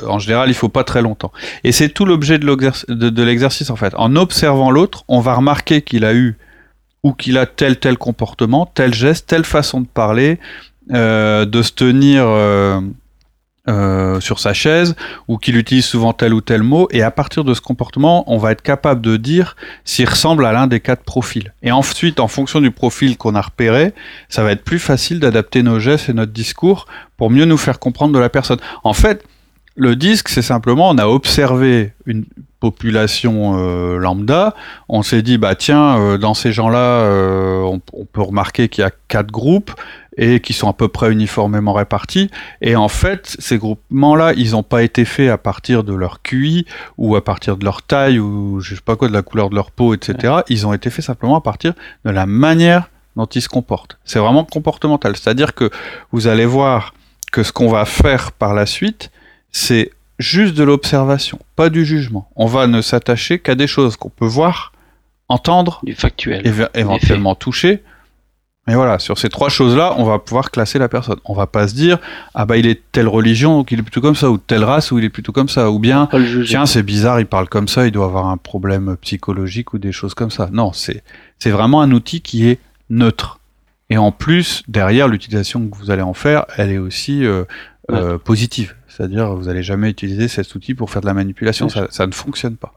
en 0.07 0.19
général, 0.19 0.49
il 0.49 0.53
faut 0.53 0.69
pas 0.69 0.83
très 0.83 1.01
longtemps. 1.01 1.31
Et 1.63 1.71
c'est 1.71 1.89
tout 1.89 2.05
l'objet 2.05 2.39
de 2.39 3.23
l'exercice 3.23 3.69
en 3.69 3.75
fait. 3.75 3.93
En 3.95 4.15
observant 4.15 4.71
l'autre, 4.71 5.03
on 5.07 5.19
va 5.19 5.33
remarquer 5.33 5.81
qu'il 5.81 6.05
a 6.05 6.13
eu 6.13 6.37
ou 7.03 7.13
qu'il 7.13 7.37
a 7.37 7.45
tel 7.45 7.77
tel 7.77 7.97
comportement, 7.97 8.65
tel 8.65 8.93
geste, 8.93 9.27
telle 9.27 9.45
façon 9.45 9.81
de 9.81 9.87
parler, 9.87 10.39
euh, 10.91 11.45
de 11.45 11.61
se 11.61 11.71
tenir 11.71 12.23
euh, 13.69 14.19
sur 14.19 14.39
sa 14.39 14.53
chaise, 14.53 14.95
ou 15.27 15.37
qu'il 15.37 15.55
utilise 15.55 15.85
souvent 15.85 16.11
tel 16.11 16.33
ou 16.33 16.41
tel 16.41 16.63
mot, 16.63 16.87
et 16.91 17.03
à 17.03 17.11
partir 17.11 17.43
de 17.43 17.53
ce 17.53 17.61
comportement, 17.61 18.23
on 18.25 18.37
va 18.37 18.51
être 18.51 18.63
capable 18.63 19.01
de 19.01 19.15
dire 19.15 19.55
s'il 19.85 20.09
ressemble 20.09 20.45
à 20.45 20.51
l'un 20.51 20.65
des 20.65 20.79
quatre 20.79 21.03
profils. 21.03 21.53
Et 21.61 21.71
ensuite, 21.71 22.19
en 22.19 22.27
fonction 22.27 22.61
du 22.61 22.71
profil 22.71 23.15
qu'on 23.15 23.35
a 23.35 23.41
repéré, 23.41 23.93
ça 24.27 24.43
va 24.43 24.53
être 24.53 24.63
plus 24.63 24.79
facile 24.79 25.19
d'adapter 25.19 25.61
nos 25.61 25.79
gestes 25.79 26.09
et 26.09 26.13
notre 26.13 26.31
discours 26.31 26.87
pour 27.15 27.29
mieux 27.29 27.45
nous 27.45 27.57
faire 27.57 27.77
comprendre 27.77 28.11
de 28.11 28.19
la 28.19 28.29
personne. 28.29 28.59
En 28.83 28.93
fait, 28.93 29.23
le 29.75 29.95
disque, 29.95 30.29
c'est 30.29 30.41
simplement, 30.41 30.89
on 30.89 30.97
a 30.97 31.05
observé 31.05 31.93
une 32.07 32.25
population 32.59 33.55
euh, 33.59 33.97
lambda, 33.97 34.55
on 34.89 35.03
s'est 35.03 35.21
dit, 35.21 35.37
bah 35.37 35.53
tiens, 35.53 35.97
euh, 35.99 36.17
dans 36.17 36.33
ces 36.33 36.51
gens-là, 36.51 37.05
on, 37.63 37.79
peut 38.11 38.21
remarquer 38.21 38.67
qu'il 38.67 38.81
y 38.81 38.85
a 38.85 38.91
quatre 39.07 39.31
groupes 39.31 39.71
et 40.19 40.41
qui 40.41 40.53
sont 40.53 40.69
à 40.69 40.73
peu 40.73 40.89
près 40.89 41.11
uniformément 41.11 41.73
répartis. 41.73 42.29
Et 42.61 42.75
en 42.75 42.89
fait, 42.89 43.37
ces 43.39 43.57
groupements-là, 43.57 44.33
ils 44.35 44.51
n'ont 44.51 44.63
pas 44.63 44.83
été 44.83 45.05
faits 45.05 45.29
à 45.29 45.37
partir 45.37 45.83
de 45.83 45.93
leur 45.93 46.21
QI 46.21 46.65
ou 46.97 47.15
à 47.15 47.23
partir 47.23 47.55
de 47.55 47.63
leur 47.63 47.81
taille 47.81 48.19
ou 48.19 48.59
je 48.59 48.75
sais 48.75 48.81
pas 48.81 48.97
quoi, 48.97 49.07
de 49.07 49.13
la 49.13 49.21
couleur 49.21 49.49
de 49.49 49.55
leur 49.55 49.71
peau, 49.71 49.93
etc. 49.93 50.41
Ils 50.49 50.67
ont 50.67 50.73
été 50.73 50.89
faits 50.89 51.05
simplement 51.05 51.37
à 51.37 51.41
partir 51.41 51.73
de 52.03 52.11
la 52.11 52.25
manière 52.25 52.89
dont 53.15 53.25
ils 53.25 53.41
se 53.41 53.47
comportent. 53.47 53.97
C'est 54.03 54.19
vraiment 54.19 54.43
comportemental. 54.43 55.15
C'est-à-dire 55.15 55.55
que 55.55 55.69
vous 56.11 56.27
allez 56.27 56.45
voir 56.45 56.93
que 57.31 57.41
ce 57.41 57.53
qu'on 57.53 57.69
va 57.69 57.85
faire 57.85 58.33
par 58.33 58.53
la 58.53 58.65
suite, 58.65 59.11
c'est 59.53 59.91
juste 60.19 60.53
de 60.53 60.63
l'observation, 60.63 61.39
pas 61.55 61.69
du 61.69 61.85
jugement. 61.85 62.29
On 62.35 62.45
va 62.45 62.67
ne 62.67 62.81
s'attacher 62.81 63.39
qu'à 63.39 63.55
des 63.55 63.67
choses 63.67 63.95
qu'on 63.95 64.09
peut 64.09 64.25
voir, 64.25 64.73
entendre, 65.29 65.79
du 65.83 65.95
factuel, 65.95 66.41
éventuellement 66.73 67.35
toucher. 67.35 67.83
Mais 68.69 68.75
voilà, 68.75 68.99
sur 68.99 69.17
ces 69.17 69.29
trois 69.29 69.49
choses-là, 69.49 69.95
on 69.97 70.03
va 70.03 70.19
pouvoir 70.19 70.51
classer 70.51 70.77
la 70.77 70.87
personne. 70.87 71.17
On 71.25 71.33
va 71.33 71.47
pas 71.47 71.67
se 71.67 71.73
dire 71.73 71.97
ah 72.35 72.45
bah 72.45 72.55
il 72.55 72.67
est 72.67 72.79
telle 72.91 73.07
religion 73.07 73.57
donc 73.57 73.71
il 73.71 73.79
est 73.79 73.81
plutôt 73.81 73.99
comme 73.99 74.13
ça 74.13 74.29
ou 74.29 74.37
telle 74.37 74.63
race 74.63 74.91
ou 74.91 74.99
il 74.99 75.05
est 75.05 75.09
plutôt 75.09 75.31
comme 75.31 75.49
ça 75.49 75.71
ou 75.71 75.79
bien 75.79 76.07
tiens 76.45 76.67
c'est 76.67 76.83
bizarre 76.83 77.19
il 77.19 77.25
parle 77.25 77.49
comme 77.49 77.67
ça 77.67 77.87
il 77.87 77.91
doit 77.91 78.05
avoir 78.05 78.27
un 78.27 78.37
problème 78.37 78.95
psychologique 79.01 79.73
ou 79.73 79.79
des 79.79 79.91
choses 79.91 80.13
comme 80.13 80.29
ça. 80.29 80.51
Non, 80.53 80.71
c'est 80.71 81.03
c'est 81.39 81.49
vraiment 81.49 81.81
un 81.81 81.89
outil 81.89 82.21
qui 82.21 82.47
est 82.47 82.59
neutre. 82.91 83.39
Et 83.89 83.97
en 83.97 84.11
plus 84.11 84.61
derrière 84.67 85.07
l'utilisation 85.07 85.67
que 85.67 85.75
vous 85.75 85.89
allez 85.89 86.03
en 86.03 86.13
faire, 86.13 86.45
elle 86.55 86.69
est 86.69 86.77
aussi 86.77 87.25
euh, 87.25 87.45
euh, 87.89 88.19
positive. 88.19 88.75
C'est-à-dire, 88.87 89.33
vous 89.33 89.45
n'allez 89.45 89.63
jamais 89.63 89.89
utiliser 89.89 90.27
cet 90.27 90.53
outil 90.53 90.75
pour 90.75 90.91
faire 90.91 91.01
de 91.01 91.07
la 91.07 91.15
manipulation, 91.15 91.69
ça, 91.69 92.05
ne 92.05 92.11
fonctionne 92.11 92.55
pas. 92.55 92.75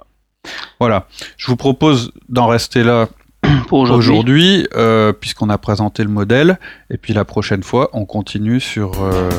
Voilà. 0.80 1.06
Je 1.36 1.48
vous 1.48 1.56
propose 1.56 2.12
d'en 2.30 2.46
rester 2.46 2.82
là 2.82 3.10
pour 3.68 3.80
aujourd'hui, 3.80 4.66
euh, 4.74 5.12
puisqu'on 5.12 5.48
a 5.50 5.58
présenté 5.58 6.02
le 6.02 6.08
modèle, 6.08 6.58
et 6.90 6.96
puis 6.96 7.12
la 7.12 7.24
prochaine 7.24 7.62
fois, 7.62 7.90
on 7.92 8.04
continue 8.04 8.60
sur, 8.60 9.02
euh, 9.02 9.30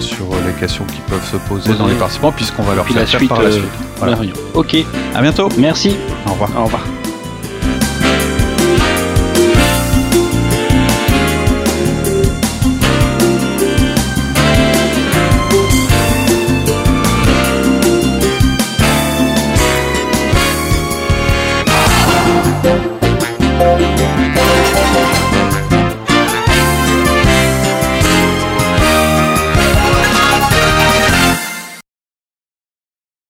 sur 0.00 0.26
les 0.46 0.52
questions 0.58 0.84
qui 0.84 1.00
peuvent 1.08 1.24
se 1.24 1.36
poser 1.48 1.74
dans 1.74 1.86
les 1.86 1.94
participants, 1.94 2.32
puisqu'on 2.32 2.62
va 2.62 2.74
leur 2.74 2.86
faire, 2.86 3.08
faire 3.08 3.28
par 3.28 3.42
la 3.42 3.50
suite. 3.52 4.34
Ok. 4.54 4.76
À 5.14 5.22
bientôt. 5.22 5.48
Merci. 5.58 5.96
Au 6.26 6.32
revoir. 6.32 6.50
Au 6.56 6.64
revoir. 6.64 6.95